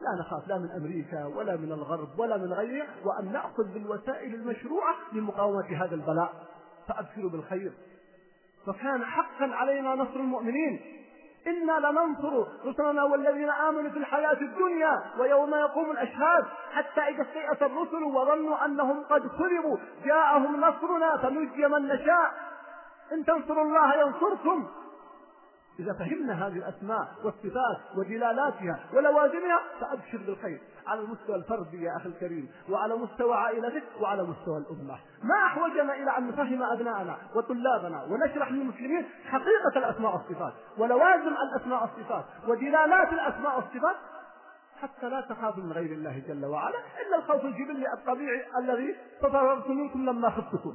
[0.00, 4.94] لا نخاف لا من أمريكا ولا من الغرب ولا من غيره وأن نأخذ بالوسائل المشروعة
[5.12, 6.32] لمقاومة هذا البلاء
[6.88, 7.72] فأبشروا بالخير
[8.66, 10.80] فكان حقا علينا نصر المؤمنين
[11.46, 18.02] إنا لننصر رسلنا والذين آمنوا في الحياة الدنيا ويوم يقوم الأشهاد حتى إذا استيأس الرسل
[18.02, 22.32] وظنوا أنهم قد كذبوا جاءهم نصرنا فنجي من نشاء.
[23.12, 24.68] إن تنصروا الله ينصركم.
[25.78, 30.60] إذا فهمنا هذه الأسماء والصفات ودلالاتها ولوازمها فأبشر بالخير.
[30.86, 34.98] على المستوى الفردي يا أخي الكريم وعلى مستوى عائلتك وعلى مستوى الأمة.
[35.22, 42.24] ما أحوجنا إلى أن نفهم أبناءنا وطلابنا ونشرح للمسلمين حقيقة الأسماء والصفات ولوازم الأسماء والصفات
[42.48, 43.96] ودلالات الأسماء والصفات
[44.82, 50.06] حتى لا تخافوا من غير الله جل وعلا إلا الخوف الجبلي الطبيعي الذي تفررت منكم
[50.06, 50.74] لما خفتكم.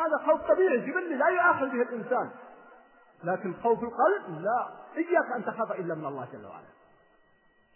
[0.00, 2.30] هذا خوف طبيعي جبلي لا يؤاخذ به الإنسان.
[3.24, 4.68] لكن خوف القلب لا.
[4.96, 6.66] إياك أن تخاف إلا من الله جل وعلا.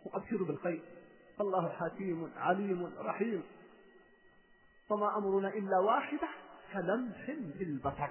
[0.04, 0.82] وأبشروا بالخير.
[1.40, 3.42] الله حكيم عليم رحيم.
[4.88, 6.28] فما أمرنا إلا واحدة
[6.72, 8.08] كلمح بالبصر.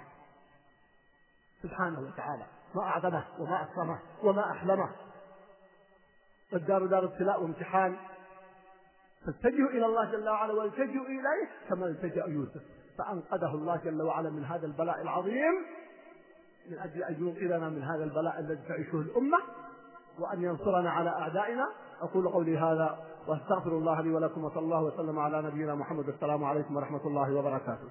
[1.63, 2.45] سبحانه وتعالى.
[2.75, 4.89] ما أعظمه وما أكرمه وما أحلمه.
[6.53, 7.97] الدار دار ابتلاء وامتحان.
[9.25, 12.61] فاتجهوا إلى الله جل وعلا والتجئوا إليه كما التجأ يوسف.
[12.97, 15.65] فأنقذه الله جل وعلا من هذا البلاء العظيم.
[16.72, 19.38] من أجل أن ينقذنا من هذا البلاء الذي تعيشه الأمة
[20.20, 21.70] وأن ينصرنا على أعدائنا.
[22.01, 26.09] أقول قولي هذا وأستغفر الله لي ولكم وصلى الله وسلم على نبينا محمد.
[26.09, 27.89] السلام عليكم ورحمة الله وبركاته.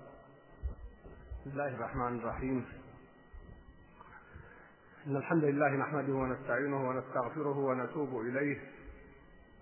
[1.41, 2.65] بسم الله الرحمن الرحيم.
[5.07, 8.61] إن الحمد لله نحمده ونستعينه ونستغفره ونتوب إليه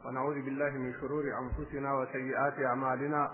[0.04, 3.32] ونعوذ بالله من شرور أنفسنا وسيئات أعمالنا.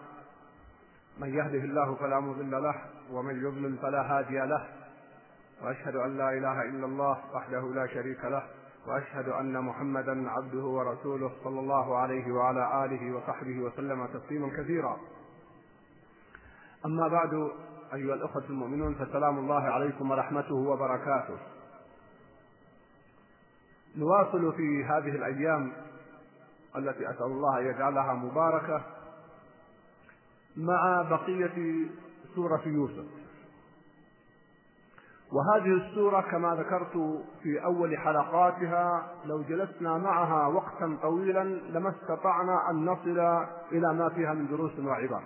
[1.19, 2.75] من يهده الله فلا مضل له
[3.11, 4.78] ومن يضلل فلا هادي له.
[5.63, 8.43] وأشهد أن لا إله إلا الله وحده لا شريك له
[8.87, 15.01] وأشهد أن محمدا عبده ورسوله صلى الله عليه وعلى آله وصحبه وسلم تسليما كثيرا.
[16.87, 17.35] أما بعد
[17.95, 21.39] أيها الأخوة المؤمنون فسلام الله عليكم ورحمته وبركاته.
[23.97, 25.73] نواصل في هذه الأيام
[26.77, 28.83] التي أسأل الله أن يجعلها مباركة
[30.57, 31.87] مع بقية
[32.35, 33.18] سورة يوسف.
[35.33, 42.85] وهذه السورة كما ذكرت في أول حلقاتها لو جلسنا معها وقتا طويلا لما استطعنا أن
[42.85, 43.19] نصل
[43.73, 45.23] إلى ما فيها من دروس وعبر.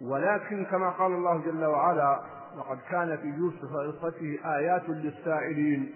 [0.00, 2.20] ولكن كما قال الله جل وعلا
[2.58, 5.94] وقد كان في يوسف وقصته آيات للسائلين.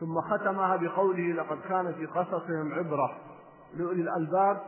[0.00, 3.16] ثم ختمها بقوله لقد كان في قصصهم عبرة
[3.74, 4.60] لأولي الألباب.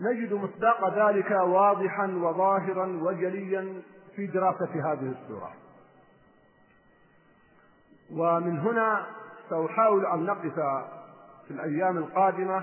[0.00, 3.82] نجد مصداق ذلك واضحا وظاهرا وجليا
[4.18, 5.52] في دراسة هذه السورة.
[8.12, 9.06] ومن هنا
[9.50, 10.54] سأحاول أن نقف
[11.48, 12.62] في الأيام القادمة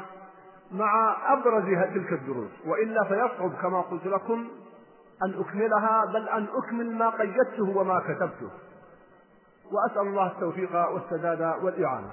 [0.72, 4.48] مع أبرز تلك الدروس وإلا فيصعب كما قلت لكم
[5.24, 8.50] أن أكملها بل أن أكمل ما قيدته وما كتبته.
[9.72, 12.12] وأسأل الله التوفيق والسداد والإعانة.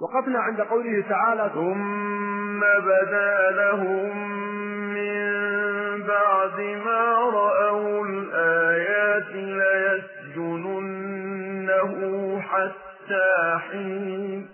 [0.00, 4.34] وقفنا عند قوله تعالى ثم بدا لهم
[6.06, 7.63] بعد ما رأوا
[13.04, 14.48] حتى حين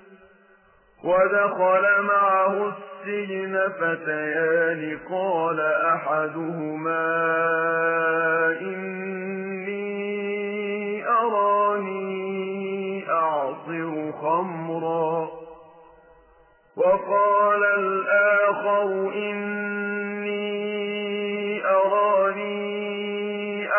[1.05, 5.61] ودخل معه السجن فتيان قال
[5.95, 7.07] أحدهما
[8.61, 9.89] إني
[11.09, 15.29] أراني أعصر خمرا.
[16.77, 19.61] وقال الآخر إني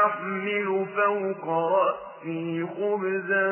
[0.06, 3.52] أحمل فوق رأسي خبزا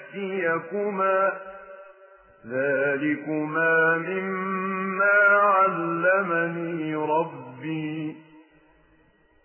[0.15, 1.33] يأتيكما.
[2.47, 8.15] ذلكما مما علمني ربي.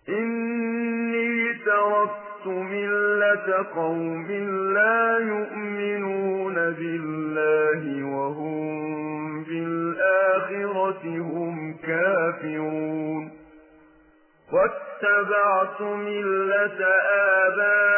[0.09, 4.31] إني تركت ملة قوم
[4.73, 13.31] لا يؤمنون بالله وهم بالآخرة هم كافرون.
[14.53, 16.85] واتبعت ملة
[17.45, 17.97] آبائي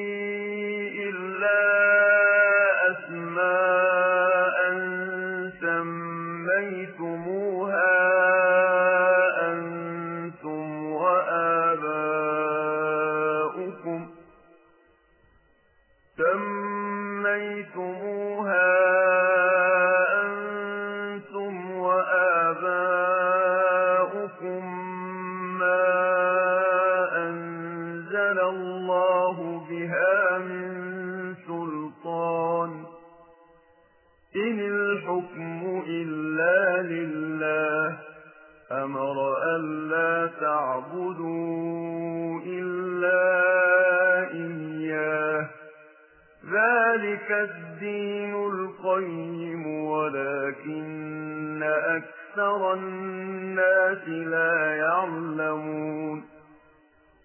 [48.97, 56.23] القيم ولكن أكثر الناس لا يعلمون.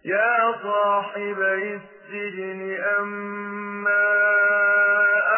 [0.05, 4.07] يا صاحبي السجن أما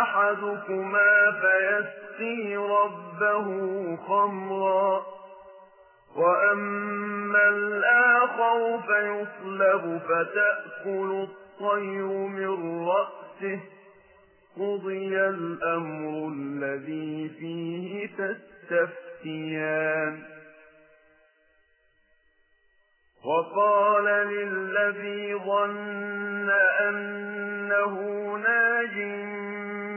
[0.03, 3.47] أحدكما فيسقي ربه
[3.97, 5.03] خمرا
[6.17, 13.61] وأما الآخر فيصلب فتأكل الطير من رأسه.
[14.59, 18.07] قضي الأمر الذي فيه
[18.71, 20.23] تستفتيان
[23.25, 27.95] وقال للذي ظن أنه
[28.37, 28.97] ناج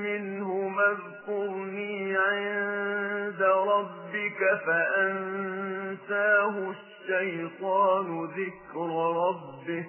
[0.05, 8.89] منهما اذكرني عند ربك فأنساه الشيطان ذكر
[9.27, 9.85] ربه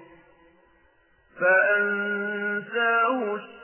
[1.40, 3.61] فأنساه الشيطان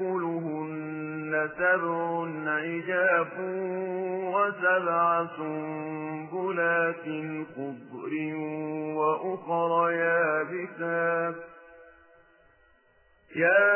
[0.00, 3.32] يأكلهن سبع عجاف
[4.34, 7.04] وسبع سنبلات
[7.56, 8.34] خضر
[8.96, 11.34] وأخر يابسات
[13.36, 13.68] يا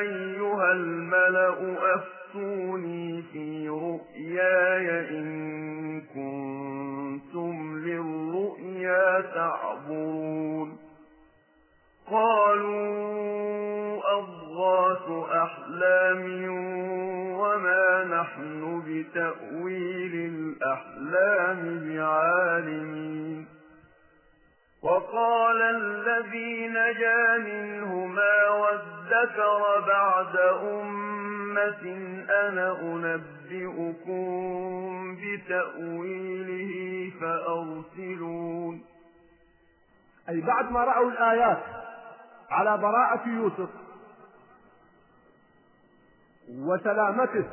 [0.00, 10.78] أيها الملأ أفتوني في رؤياي إن كنتم للرؤيا تعبرون
[12.10, 13.39] قالوا
[15.50, 16.24] أحلام
[17.40, 23.46] وما نحن بتأويل الأحلام بعالمين.
[24.82, 31.84] وقال الذي نجا منهما وادكر بعد أمة
[32.30, 34.20] أنا أنبئكم
[35.22, 36.72] بتأويله
[37.20, 38.82] فأرسلون.
[40.28, 41.62] أي بعد ما رأوا الآيات
[42.50, 43.68] على براءة يوسف
[46.58, 47.44] وسلامته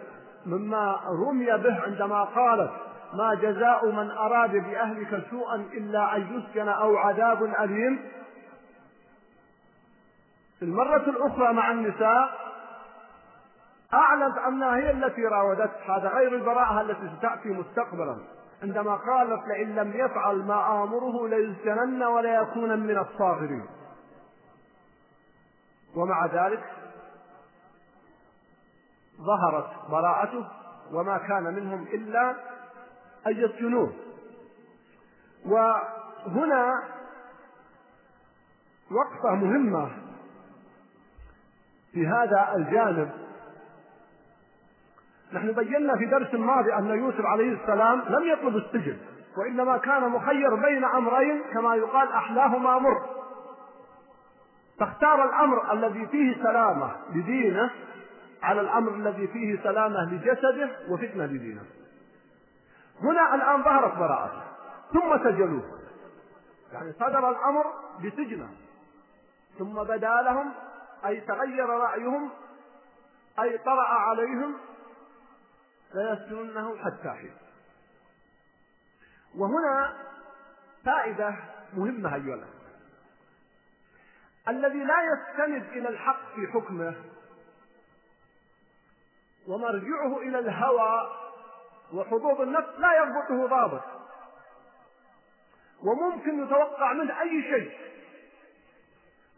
[0.46, 2.72] مما رمي به عندما قالت
[3.14, 8.00] ما جزاء من أراد بأهلك سوءا إلا أن يسجن أو عذاب أليم.
[10.60, 12.30] في المرة الأخرى مع النساء
[13.94, 18.18] أعلنت أنها هي التي راودته هذا غير البراءة التي ستأتي مستقبلا.
[18.64, 23.66] عندما قالت لئن لم يفعل ما آمره ليسجنن وليكون من الصاغرين.
[25.96, 26.77] ومع ذلك
[29.22, 30.48] ظهرت براءته
[30.94, 32.30] وما كان منهم إلا
[33.28, 33.94] أن يسجنوه
[35.46, 36.84] وهنا
[38.92, 39.92] وقفة مهمة
[41.94, 43.12] في هذا الجانب.
[45.34, 48.98] نحن بينا في درس ماضي أن يوسف عليه السلام لم يطلب السجن
[49.38, 53.06] وإنما كان مخير بين أمرين كما يقال أحلاهما مر.
[54.80, 57.72] فاختار الأمر الذي فيه سلامة لدينه
[58.44, 61.66] على الأمر الذي فيه سلامة لجسده وفتنة لدينه.
[63.02, 64.42] هنا الآن ظهرت براءته
[64.94, 65.80] ثم سجنوه.
[66.74, 68.50] يعني صدر الأمر بسجنه.
[69.60, 70.54] ثم بدا لهم
[71.06, 72.30] أي تغير رأيهم
[73.40, 74.58] أي طرأ عليهم
[75.94, 77.34] ليسجننه حتى حين.
[79.36, 79.94] وهنا
[80.86, 81.36] فائدة
[81.74, 82.58] مهمة أيها الأخوة.
[84.48, 86.96] الذي لا يستند إلى الحق في حكمه
[89.48, 91.10] ومرجعه إلى الهوى
[91.94, 93.84] وحظوظ النفس لا يضبطه ضابط.
[95.84, 97.72] وممكن يتوقع منه أي شيء.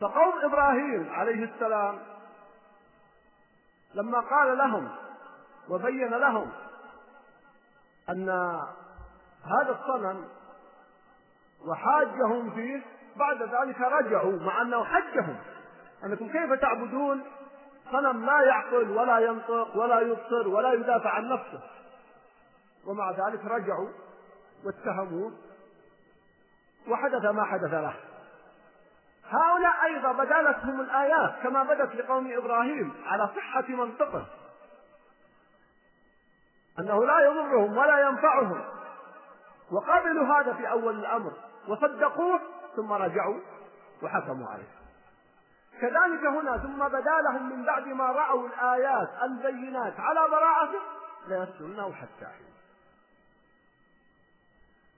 [0.01, 1.99] فقوم إبراهيم عليه السلام
[3.93, 4.89] لما قال لهم
[5.69, 6.51] وبين لهم
[8.09, 8.29] أن
[9.43, 10.27] هذا الصنم
[11.67, 12.81] وحاجهم فيه
[13.15, 15.37] بعد ذلك رجعوا مع أنه حجهم.
[16.03, 17.23] أنكم كيف تعبدون؟
[17.91, 21.61] صنم لا يعقل ولا ينطق ولا يبصر ولا يدافع عن نفسه.
[22.85, 23.89] ومع ذلك رجعوا
[24.65, 25.31] واتهموه
[26.87, 27.93] وحدث ما حدث له.
[29.29, 34.25] هؤلاء أيضا بدالتهم الآيات كما بدت لقوم إبراهيم على صحة منطقه.
[36.79, 38.61] أنه لا يضرهم ولا ينفعهم.
[39.71, 41.31] وقبلوا هذا في أول الأمر
[41.67, 42.39] وصدقوه
[42.75, 43.39] ثم رجعوا
[44.03, 44.78] وحكموا عليه.
[45.81, 50.79] كذلك هنا ثم بدا لهم من بعد ما رأوا الآيات البينات على براءته
[51.27, 52.49] ليسجنونه حتى حين.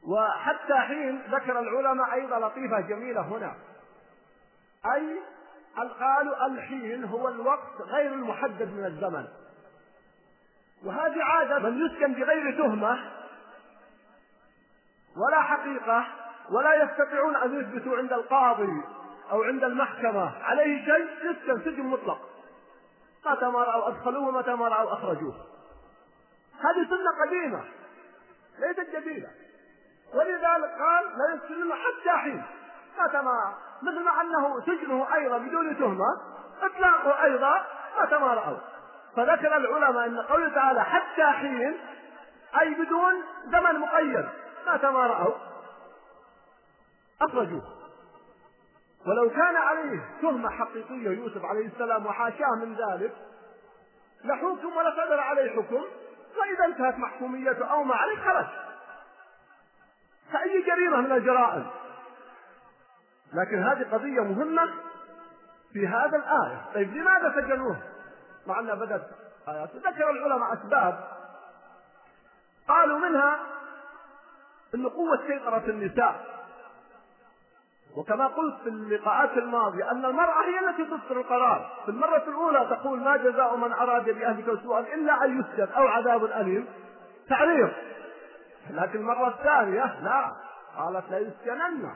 [0.08, 3.56] وحتى حين ذكر العلماء أيضا لطيفة جميلة هنا.
[4.96, 5.20] أي
[6.00, 9.28] قالوا الحين هو الوقت غير المحدد من الزمن.
[10.86, 13.12] وهذه عادة من يسكن بغير تهمة
[15.18, 16.08] ولا حقيقة
[16.50, 18.84] ولا يستطيعون أن يثبتوا عند القاضي.
[19.32, 22.30] أو عند المحكمة عليه شيء يسكن سجن مطلق.
[23.26, 25.36] متى ما رأوا أدخلوه ومتى ما رأوا أخرجوه.
[26.60, 27.64] هذه سنة قديمة
[28.60, 29.30] ليست جديدة.
[30.14, 32.44] ولذلك قال لا يسجنون حتى حين.
[33.00, 36.22] متى ما مثل ما أنه سجنه أيضا بدون تهمة
[36.62, 37.66] إطلاقه أيضا
[38.02, 38.58] متى ما رأوا.
[39.16, 41.78] فذكر العلماء أن قوله تعالى حتى حين
[42.62, 44.30] أي بدون زمن مقيد.
[44.68, 45.36] متى ما رأوا
[47.22, 47.81] أخرجوه.
[49.08, 53.12] ولو كان عليه تهمة حقيقية يوسف عليه السلام وحاشاه من ذلك
[54.24, 55.84] لحكم ولصدر عليه حكم
[56.36, 58.46] فإذا انتهت محكوميته أو ما عليه خرج
[60.32, 61.66] كأي جريمة من الجرائم.
[63.34, 64.74] لكن هذه قضية مهمة
[65.74, 66.66] في هذا الآية.
[66.74, 67.78] طيب لماذا سجنوه؟
[68.48, 69.08] مع أنها بدأت
[69.48, 71.08] آيات ذكر العلماء أسباب.
[72.68, 73.40] قالوا منها
[74.76, 76.41] أن قوة سيطرة النساء.
[77.98, 81.72] وكما قلت في اللقاءات الماضية أن المرأة هي التي تصدر القرار.
[81.86, 86.26] في المرة الأولى تقول ما جزاء من أراد بأهلك سوءا إلا أن يسجن أو عذاب
[86.26, 86.68] أليم.
[87.30, 87.72] تعريض
[88.70, 90.32] لكن المرة الثانية لا.
[90.78, 91.96] قالت لا يسجنن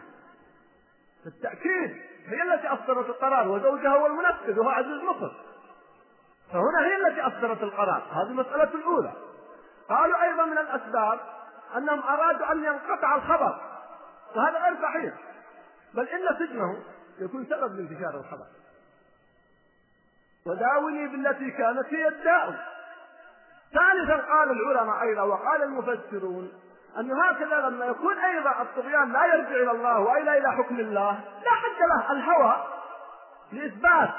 [1.26, 5.32] بالتأكيد هي التي أصدرت القرار وزوجها هو المنفذ وهو عزيز مصر
[6.54, 8.04] فهنا هي التي أصدرت القرار.
[8.12, 9.14] هذه المسألة الأولى.
[9.90, 11.20] قالوا أيضا من الأسباب
[11.78, 13.62] أنهم أرادوا أن ينقطع الخبر.
[14.36, 15.14] وهذا غير صحيح.
[15.96, 16.84] بل إن سجنه
[17.20, 18.46] يكون سبب لانتشار الخبر.
[20.46, 22.76] وداوني بالتي كانت هي الداء
[23.74, 26.52] ثالثا قال العلماء أيضا وقال المفسرون
[26.98, 31.12] أن هكذا لما يكون أيضا الطغيان لا يرجع إلى الله وإلا إلى حكم الله
[31.44, 32.12] لا حد له.
[32.12, 32.64] الهوى
[33.52, 34.14] لإثبات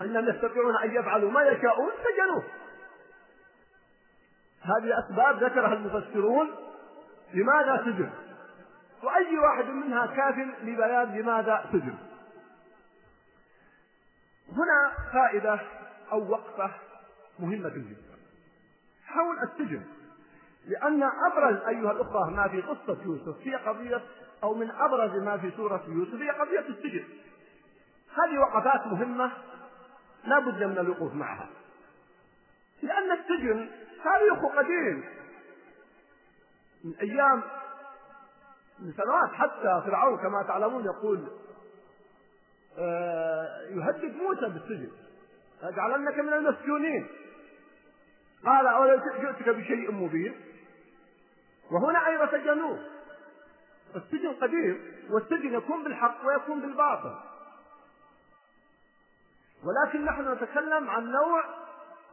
[0.00, 2.44] أنهم يستطيعون أن يفعلوا ما يشاءون سجنوه.
[4.62, 6.50] هذه أسباب ذكرها المفسرون
[7.34, 8.10] لماذا سجن
[9.02, 11.94] وأي واحد منها كاف لبيان لماذا سجن.
[14.52, 15.60] هنا فائدة
[16.12, 16.70] أو وقفة
[17.38, 17.96] مهمة جدا.
[19.06, 19.82] حول السجن
[20.66, 24.02] لأن أبرز أيها الأخوة ما في قصة يوسف هي قضية
[24.42, 27.04] أو من أبرز ما في سورة يوسف هي قضية السجن.
[28.14, 29.32] هذه وقفات مهمة
[30.24, 31.48] لا بد من الوقوف معها.
[32.82, 33.70] لأن السجن
[34.04, 35.04] تاريخ قديم.
[36.84, 37.42] من أيام
[38.80, 41.28] من سنوات حتى فرعون كما تعلمون يقول
[42.78, 44.90] آه، يهدد موسى بالسجن.
[45.62, 47.06] لأجعلنك من المسجونين.
[48.46, 50.34] قال أولو جئتك بشيء مبين؟
[51.70, 52.78] وهنا أيضا سجنوه
[53.96, 57.14] السجن قديم والسجن يكون بالحق ويكون بالباطل.
[59.64, 61.44] ولكن نحن نتكلم عن نوع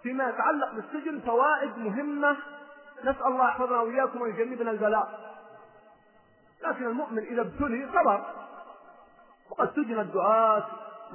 [0.03, 2.38] فيما يتعلق بالسجن فوائد مهمة.
[3.03, 5.27] نسأل الله يحفظنا وإياكم ويجنبنا البلاء.
[6.63, 8.25] لكن المؤمن إذا ابتلي صبر.
[9.51, 10.65] وقد سجن الدعاة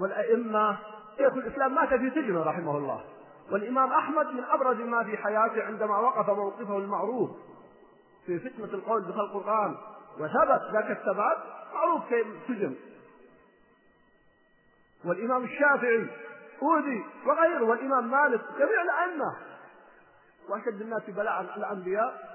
[0.01, 0.79] والأئمة.
[1.17, 3.05] شيخ الإسلام مات في سجنه رحمه الله.
[3.51, 7.31] والإمام أحمد من أبرز ما في حياته عندما وقف موقفه المعروف.
[8.27, 9.77] في فتنة القول بخلق القرآن.
[10.19, 11.39] وثبت ذاك الثبات.
[11.75, 12.75] معروف كيف سجن.
[15.05, 16.07] والإمام الشافعي
[16.63, 19.37] أوذي وغيره والإمام مالك جميع الأئمة.
[20.49, 22.32] وأشد الناس بلاء الأنبياء.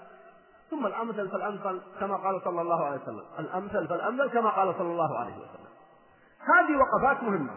[0.69, 3.25] ثم الأمثل فالأمثل كما قال صلى الله عليه وسلم.
[3.39, 5.67] الأمثل فالأمثل كما قال صلى الله عليه وسلم.
[6.39, 7.53] هذه وقفات مهمة.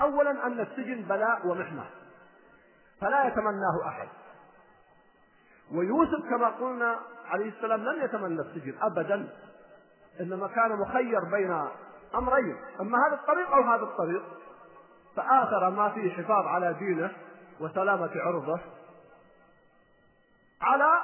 [0.00, 1.84] أولا أن السجن بلاء ومحنة.
[3.00, 4.08] فلا يتمناه أحد.
[5.72, 9.28] ويوسف كما قلنا عليه السلام لم يتمنى السجن أبدا.
[10.20, 11.68] إنما كان مخير بين
[12.14, 12.56] أمرين.
[12.80, 14.22] أما هذا الطريق أو هذا الطريق
[15.16, 17.10] فآثر ما فيه حفاظ على دينه
[17.60, 18.60] وسلامة عرضه.
[20.62, 21.00] على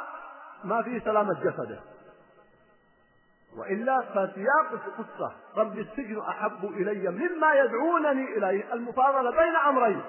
[0.65, 1.81] ما فيه سلامة جسده.
[3.57, 10.03] وإلا فسياق القصة رب السجن أحب إلي مما يدعونني إليه المفاضلة بين أمرين.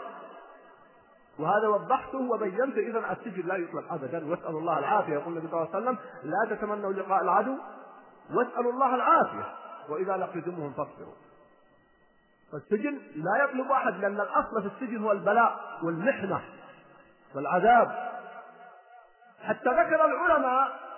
[1.40, 4.30] وهذا وضحته وبينت إذا السجن لا يطلق أبدا.
[4.30, 7.58] وأسأل الله العافية يقول النبي صلى الله عليه وسلم لا تتمنوا لقاء العدو.
[8.34, 9.56] واسألوا الله العافية.
[9.90, 11.14] وإذا لقيتموهم فاصبروا.
[12.52, 16.42] فالسجن لا يطلب أحد لأن الأصل في السجن هو البلاء والمحنة
[17.36, 18.19] والعذاب.
[19.42, 20.90] حتى ذكر العلماء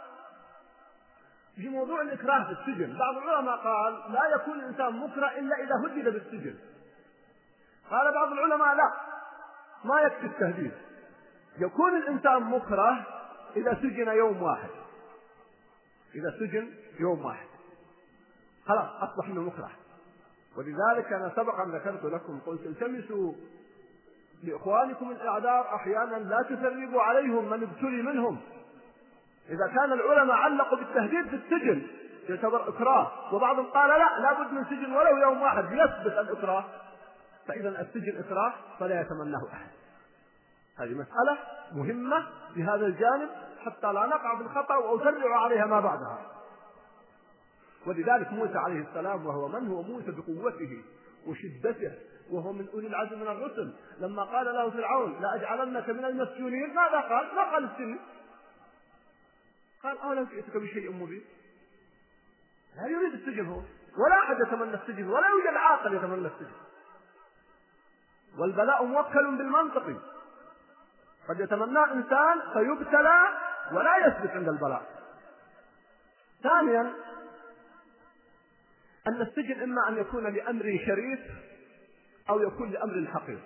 [1.55, 2.97] في موضوع الإكراه في السجن.
[2.97, 6.55] بعض العلماء قال لا يكون الإنسان مكره إلا إذا هدد بالسجن.
[7.91, 8.93] قال بعض العلماء لا
[9.84, 10.72] ما يكفي التهديد.
[11.59, 13.05] يكون الإنسان مكره
[13.55, 14.69] إذا سجن يوم واحد.
[16.15, 17.47] إذا سجن يوم واحد.
[18.65, 19.72] خلاص أصبح منه مكره.
[20.57, 23.34] ولذلك أنا سبقا ذكرت لكم قلت التمسوا
[24.43, 28.41] لإخوانكم الأعذار أحيانا لا تثربوا عليهم من ابتلي منهم.
[29.49, 31.88] إذا كان العلماء علقوا بالتهديد في السجن
[32.30, 33.34] يعتبر إكراه.
[33.35, 36.65] وبعضهم قال لا لابد من سجن ولو يوم واحد ليثبت الإكراه.
[37.47, 39.69] فإذا السجن إكراه فلا يتمناه أحد.
[40.80, 41.38] هذه مسألة
[41.72, 43.30] مهمة في هذا الجانب
[43.65, 46.18] حتى لا نقع في الخطأ ترجع عليها ما بعدها.
[47.88, 50.84] ولذلك موسى عليه السلام وهو من هو؟ موسى بقوته
[51.27, 51.91] وشدته.
[52.31, 53.73] وهو من أولي العزم من الرسل.
[53.99, 57.99] لما قال له فرعون لاجعلنك من المسجونين ماذا قال؟ ما قال السجن
[59.83, 61.25] قال اولم جئتك بشيء مبين.
[62.75, 63.61] لا يريد السجن هو
[63.97, 66.61] ولا أحد يتمنى السجن ولا يوجد عاقل يتمنى السجن.
[68.39, 70.01] والبلاء موكل بالمنطق.
[71.29, 73.19] قد يتمناه إنسان فيبتلى
[73.71, 74.83] ولا يثبت عند البلاء.
[76.43, 76.93] ثانيا
[79.07, 81.19] أن السجن إما أن يكون لأمر شريف
[82.30, 83.39] أو يكون لأمر حقير.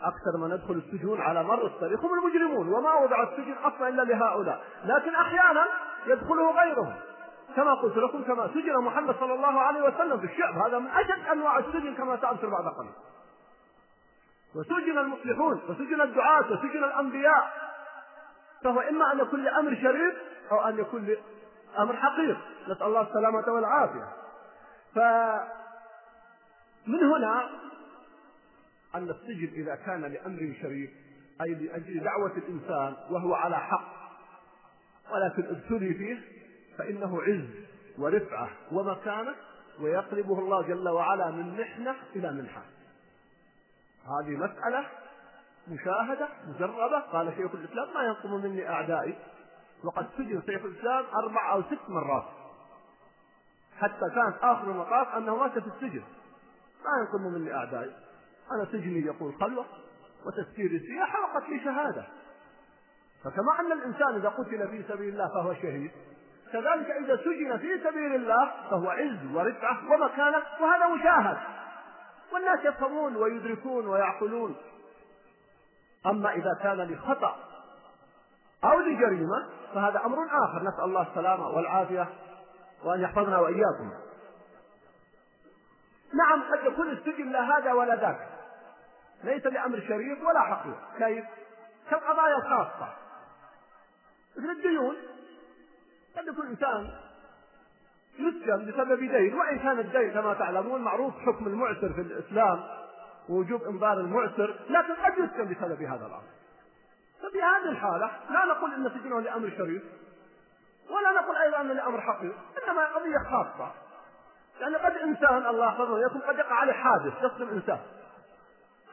[0.00, 4.64] أكثر ما ندخل السجون على مر التاريخ هم المجرمون وما وضع السجن أصلا إلا لهؤلاء.
[4.84, 5.66] لكن أحيانا
[6.06, 6.94] يدخله غيرهم.
[7.56, 10.54] كما قلت لكم كما سجن محمد صلى الله عليه وسلم في الشعب.
[10.54, 12.92] هذا من أشد أنواع السجن كما سأذكر بعد قليل.
[14.54, 17.52] وسجن المصلحون وسجن الدعاة وسجن الأنبياء.
[18.64, 20.14] فهو إما أن يكون لأمر شريف
[20.52, 21.16] أو أن يكون
[21.76, 22.36] لأمر حقير.
[22.68, 24.08] نسأل الله السلامة والعافية.
[26.86, 27.50] فمن هنا
[28.94, 30.90] أن السجن إذا كان لأمر شريف
[31.40, 33.96] أي لأجل دعوة الإنسان وهو على حق.
[35.12, 36.18] ولكن ابتلي فيه
[36.78, 37.48] فإنه عز
[37.98, 39.34] ورفعة ومكانة
[39.80, 42.62] ويقلبه الله جل وعلا من محنة إلى منحة.
[44.04, 44.86] هذه مسألة
[45.68, 46.98] مشاهدة مجربة.
[46.98, 49.16] قال شيخ الإسلام ما ينقم مني أعدائي.
[49.84, 52.24] وقد سجن شيخ الإسلام أربع أو ست مرات.
[53.78, 56.02] حتى كانت آخر المطاف أنه مات في السجن.
[56.86, 57.92] ما ينقم مني أعدائي.
[58.52, 59.64] أنا سجني يقول خلوة
[60.26, 62.06] وتسكير السياحة وقتل شهادة.
[63.24, 65.90] فكما أن الإنسان إذا قتل في سبيل الله فهو شهيد
[66.52, 71.38] كذلك إذا سجن في سبيل الله فهو عز ورفعة ومكانة وهذا مشاهد.
[72.32, 74.56] والناس يفهمون ويدركون ويعقلون.
[76.06, 77.36] أما إذا كان لخطأ
[78.64, 80.62] أو لجريمة فهذا أمر آخر.
[80.62, 82.08] نسأل الله السلامة والعافية
[82.84, 83.92] وأن يحفظنا وإياكم.
[86.14, 88.28] نعم قد يكون السجن لا هذا ولا ذاك.
[89.24, 91.24] ليس لأمر شريف ولا حقير كيف؟
[91.90, 92.88] كالقضايا الخاصة.
[94.36, 94.96] مثل الديون.
[96.16, 96.90] قد يكون إنسان
[98.18, 102.64] يسجن بسبب دين وإن كان الدين كما تعلمون معروف حكم المعسر في الإسلام
[103.28, 106.22] ووجوب إنظار المعسر لكن قد يسجن بسبب هذا الأمر.
[107.22, 109.82] ففي هذه الحالة لا نقول إن سجنه لأمر شريف
[110.90, 112.32] ولا نقول أيضا أنه لأمر حقير
[112.64, 113.72] إنما قضية خاصة.
[114.60, 117.80] يعني قد إنسان الله يحفظه يكون قد يقع عليه حادث يصدم إنسان.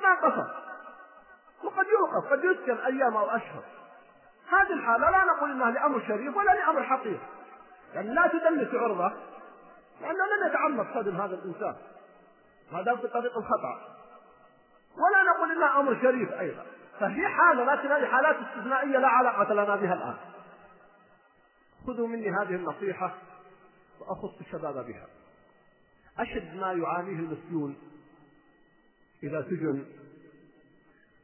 [0.03, 0.47] ما قصد
[1.63, 3.63] وقد يوقف قد يسكن أيام أو أشهر.
[4.49, 7.19] هذه الحالة لا نقول إنها لأمر شريف ولا لأمر حقير
[7.93, 9.13] يعني لا تدلس عرضة
[10.01, 11.75] لأنه لم يتعمد صدم هذا الإنسان.
[12.71, 13.79] هذا في طريق الخطأ.
[14.97, 16.65] ولا نقول إنها أمر شريف أيضا.
[16.99, 20.15] فهي حالة لكن هذه حالات استثنائية لا علاقة لنا بها الآن.
[21.87, 23.11] خذوا مني هذه النصيحة
[23.99, 25.07] وأخص الشباب بها.
[26.19, 27.77] أشد ما يعانيه المسجون
[29.23, 29.85] إذا سجن.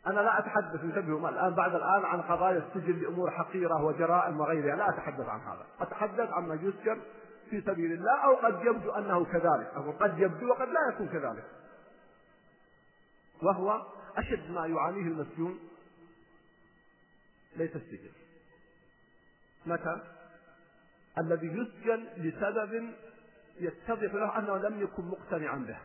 [0.07, 4.89] أنا لا أتحدث انتبهوا الآن بعد الآن عن قضايا السجن لأمور حقيرة وجرائم وغيرها لا
[4.89, 5.65] أتحدث عن هذا.
[5.79, 7.01] أتحدث عن ما يسجن
[7.49, 11.45] في سبيل الله أو قد يبدو أنه كذلك أو قد يبدو وقد لا يكون كذلك.
[13.43, 13.85] وهو
[14.17, 15.59] أشد ما يعانيه المسجون
[17.55, 18.11] ليس السجن.
[19.65, 20.01] متى؟
[21.17, 22.93] الذي يسجن لسبب
[23.59, 25.77] يتضح له أنه لم يكن مقتنعا به.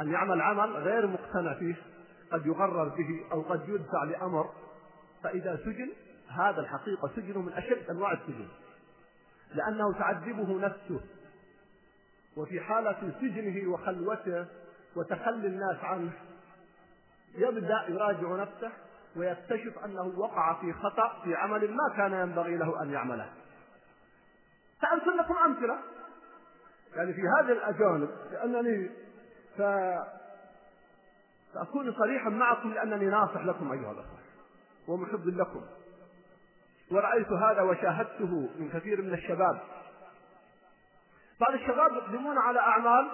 [0.00, 1.74] أن يعمل عمل غير مقتنع فيه
[2.32, 4.50] قد يغرر به أو قد يدفع لأمر.
[5.22, 5.90] فإذا سجن
[6.28, 8.48] هذا الحقيقة سجنه من أشد أنواع السجن.
[9.54, 11.00] لأنه تعذبه نفسه.
[12.36, 14.46] وفي حالة سجنه وخلوته
[14.96, 16.12] وتخلي الناس عنه
[17.34, 18.72] يبدأ يراجع نفسه
[19.16, 23.32] ويكتشف أنه وقع في خطأ في عمل ما كان ينبغي له أن يعمله.
[24.80, 25.78] سأمثل لكم أمثلة؟
[26.96, 28.90] يعني في هذه الأجانب لأنني
[29.56, 29.62] ف...
[31.54, 34.18] سأكون صريحا معكم لأنني ناصح لكم أيها الأخوة
[34.88, 35.62] ومحب لكم.
[36.90, 39.60] ورأيت هذا وشاهدته من كثير من الشباب.
[41.40, 43.10] بعض الشباب يقدمون على أعمال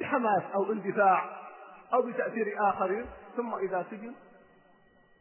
[0.00, 1.48] بحماس أو اندفاع
[1.92, 3.06] أو بتأثير آخرين
[3.36, 4.14] ثم إذا سجن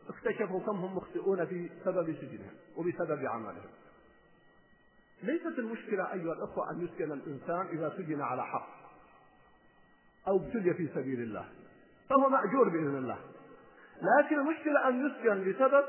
[0.10, 3.70] اكتشفوا كم هم مخطئون في سبب سجنهم وبسبب عملهم.
[5.24, 8.68] ليست المشكلة أيها الأخوة أن يسكن الإنسان إذا سجن على حق
[10.28, 11.46] أو ابتلي في سبيل الله.
[12.10, 13.18] فهو مأجور بإذن الله.
[14.02, 15.86] لكن المشكلة أن يسجن لسبب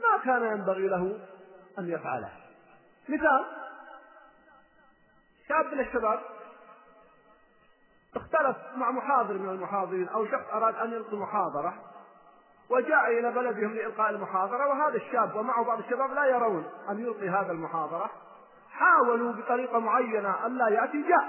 [0.00, 1.18] ما كان ينبغي له
[1.78, 2.32] أن يفعله.
[3.08, 3.44] مثال
[5.48, 6.20] شاب من الشباب
[8.16, 11.74] اختلف مع محاضر من المحاضرين أو شخص أراد أن يلقي محاضرة
[12.70, 17.52] وجاء إلى بلدهم لإلقاء المحاضرة وهذا الشاب ومعه بعض الشباب لا يرون أن يلقي هذا
[17.52, 18.10] المحاضرة.
[18.80, 21.28] حاولوا بطريقة معينة أن لا يأتي جاء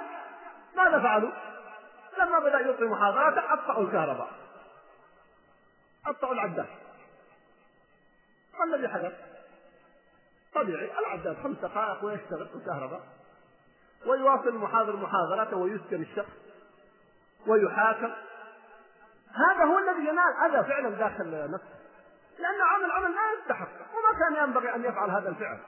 [0.76, 1.32] ماذا فعلوا؟
[2.18, 4.30] لما بدأ يلقي محاضرة قطعوا الكهرباء.
[6.06, 6.68] قطعوا العداد.
[8.60, 9.14] ما الذي حدث؟
[10.54, 13.02] طبيعي العداد خمس دقائق ويشتغل الكهرباء.
[14.06, 16.34] ويواصل المحاضر محاضرته ويسكن الشخص
[17.48, 18.12] ويحاكم.
[19.34, 21.82] هذا هو الذي ينال أذى فعلا داخل نفسه.
[22.40, 25.60] لأنه عمل عمل لا يستحق وما كان ينبغي أن يفعل هذا الفعل.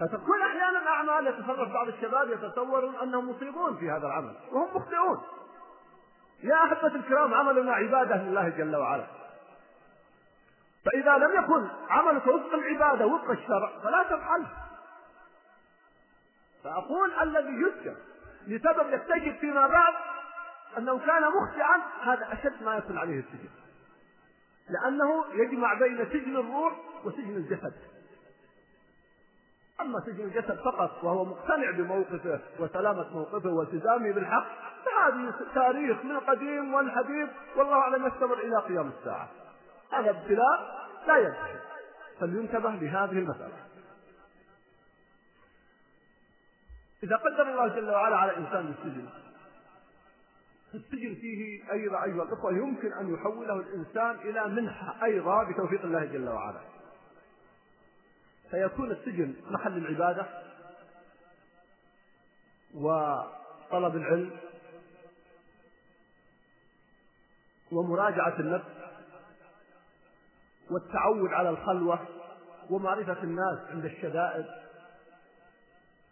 [0.00, 5.22] فتكون أحيانا أعمال يتصرف بعض الشباب يتصورون أنهم مصيبون في هذا العمل وهم مخطئون.
[6.42, 9.06] يا أحبة الكرام عملنا عبادة لله جل وعلا.
[10.84, 14.48] فإذا لم يكن عملك وفق العبادة وفق الشرع فلا تفعله
[16.64, 17.96] فأقول الذي يسجن
[18.46, 19.94] لسبب يكتشف فيما بعد
[20.78, 23.48] أنه كان مخطئا هذا أشد ما يكون عليه السجن.
[24.68, 26.72] لأنه يجمع بين سجن الروح
[27.04, 27.74] وسجن الجسد.
[29.80, 34.46] أما سجن الجسد فقط وهو مقتنع بموقفه وسلامة موقفه والتزامه بالحق
[34.84, 39.28] فهذه تاريخ من القديم والحديث والله أعلم يستمر إلى قيام الساعة.
[39.92, 41.60] هذا ابتلاء لا ينتهي.
[42.20, 43.64] فلينتبه لهذه المسألة.
[47.02, 49.08] إذا قدر الله جل وعلا على إنسان السجن
[50.74, 56.28] السجن فيه أيضا أيها الأخوة يمكن أن يحوله الإنسان إلى منحة أيضا بتوفيق الله جل
[56.28, 56.60] وعلا.
[58.54, 60.26] فيكون السجن محل العبادة
[62.74, 64.30] وطلب العلم
[67.72, 68.66] ومراجعة النفس
[70.70, 72.06] والتعود على الخلوة
[72.70, 74.46] ومعرفة الناس عند الشدائد.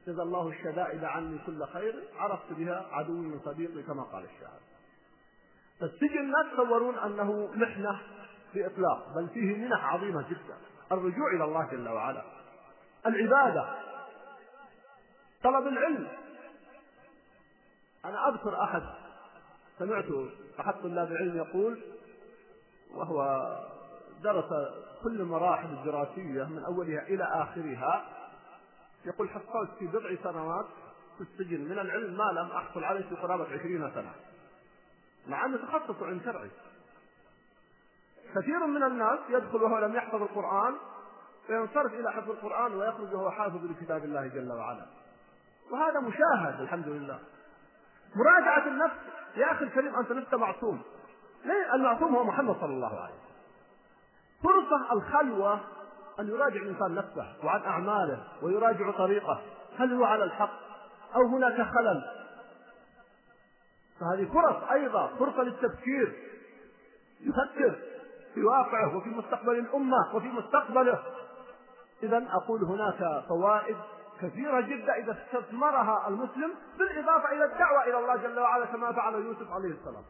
[0.06, 2.04] جزا الله الشدائد عني كل خير.
[2.16, 4.60] عرفت بها عدو من صديقي كما قال الشاعر.
[5.80, 8.00] فالسجن لا تصورون أنه محنة
[8.54, 10.71] بإطلاق بل فيه منح عظيمة جدا.
[10.92, 12.24] الرجوع إلى الله جل وعلا.
[13.06, 13.74] العبادة
[15.42, 16.08] طلب العلم.
[18.04, 18.82] أنا أذكر أحد
[19.78, 20.04] سمعت
[20.60, 21.82] أحد طلاب العلم يقول
[22.94, 23.48] وهو
[24.22, 24.48] درس
[25.02, 28.04] كل المراحل الدراسية من أولها إلى آخرها
[29.04, 30.66] يقول حصلت في بضع سنوات
[31.18, 31.60] في السجن.
[31.60, 34.12] من العلم ما لم أحصل عليه في قرابة عشرين سنة.
[35.26, 36.50] مع أنه تخصص علم شرعي.
[38.34, 40.74] كثير من الناس يدخل وهو لم يحفظ القرآن
[41.46, 44.86] فينصرف إلى حفظ القرآن ويخرج وهو حافظ لكتاب الله جل وعلا.
[45.70, 47.18] وهذا مشاهد الحمد لله
[48.16, 48.96] مراجعة النفس.
[49.36, 50.82] يا أخي الكريم أنت لست معصوم.
[51.44, 53.32] ليه؟ المعصوم هو محمد صلى الله عليه وسلم.
[54.42, 55.60] فرصة الخلوة
[56.20, 59.42] أن يراجع الإنسان نفسه وعن أعماله ويراجع طريقه.
[59.78, 60.60] هل هو على الحق
[61.14, 62.02] أو هناك خلل؟
[64.00, 66.12] فهذه فرص أيضا فرصة للتفكير.
[67.20, 67.91] يفكر.
[68.34, 71.02] في واقعه وفي مستقبل الأمة وفي مستقبله.
[72.02, 73.76] إذا أقول هناك فوائد
[74.20, 79.52] كثيرة جدا إذا استثمرها المسلم بالإضافة إلى الدعوة إلى الله جل وعلا كما فعل يوسف
[79.52, 80.04] عليه السلام.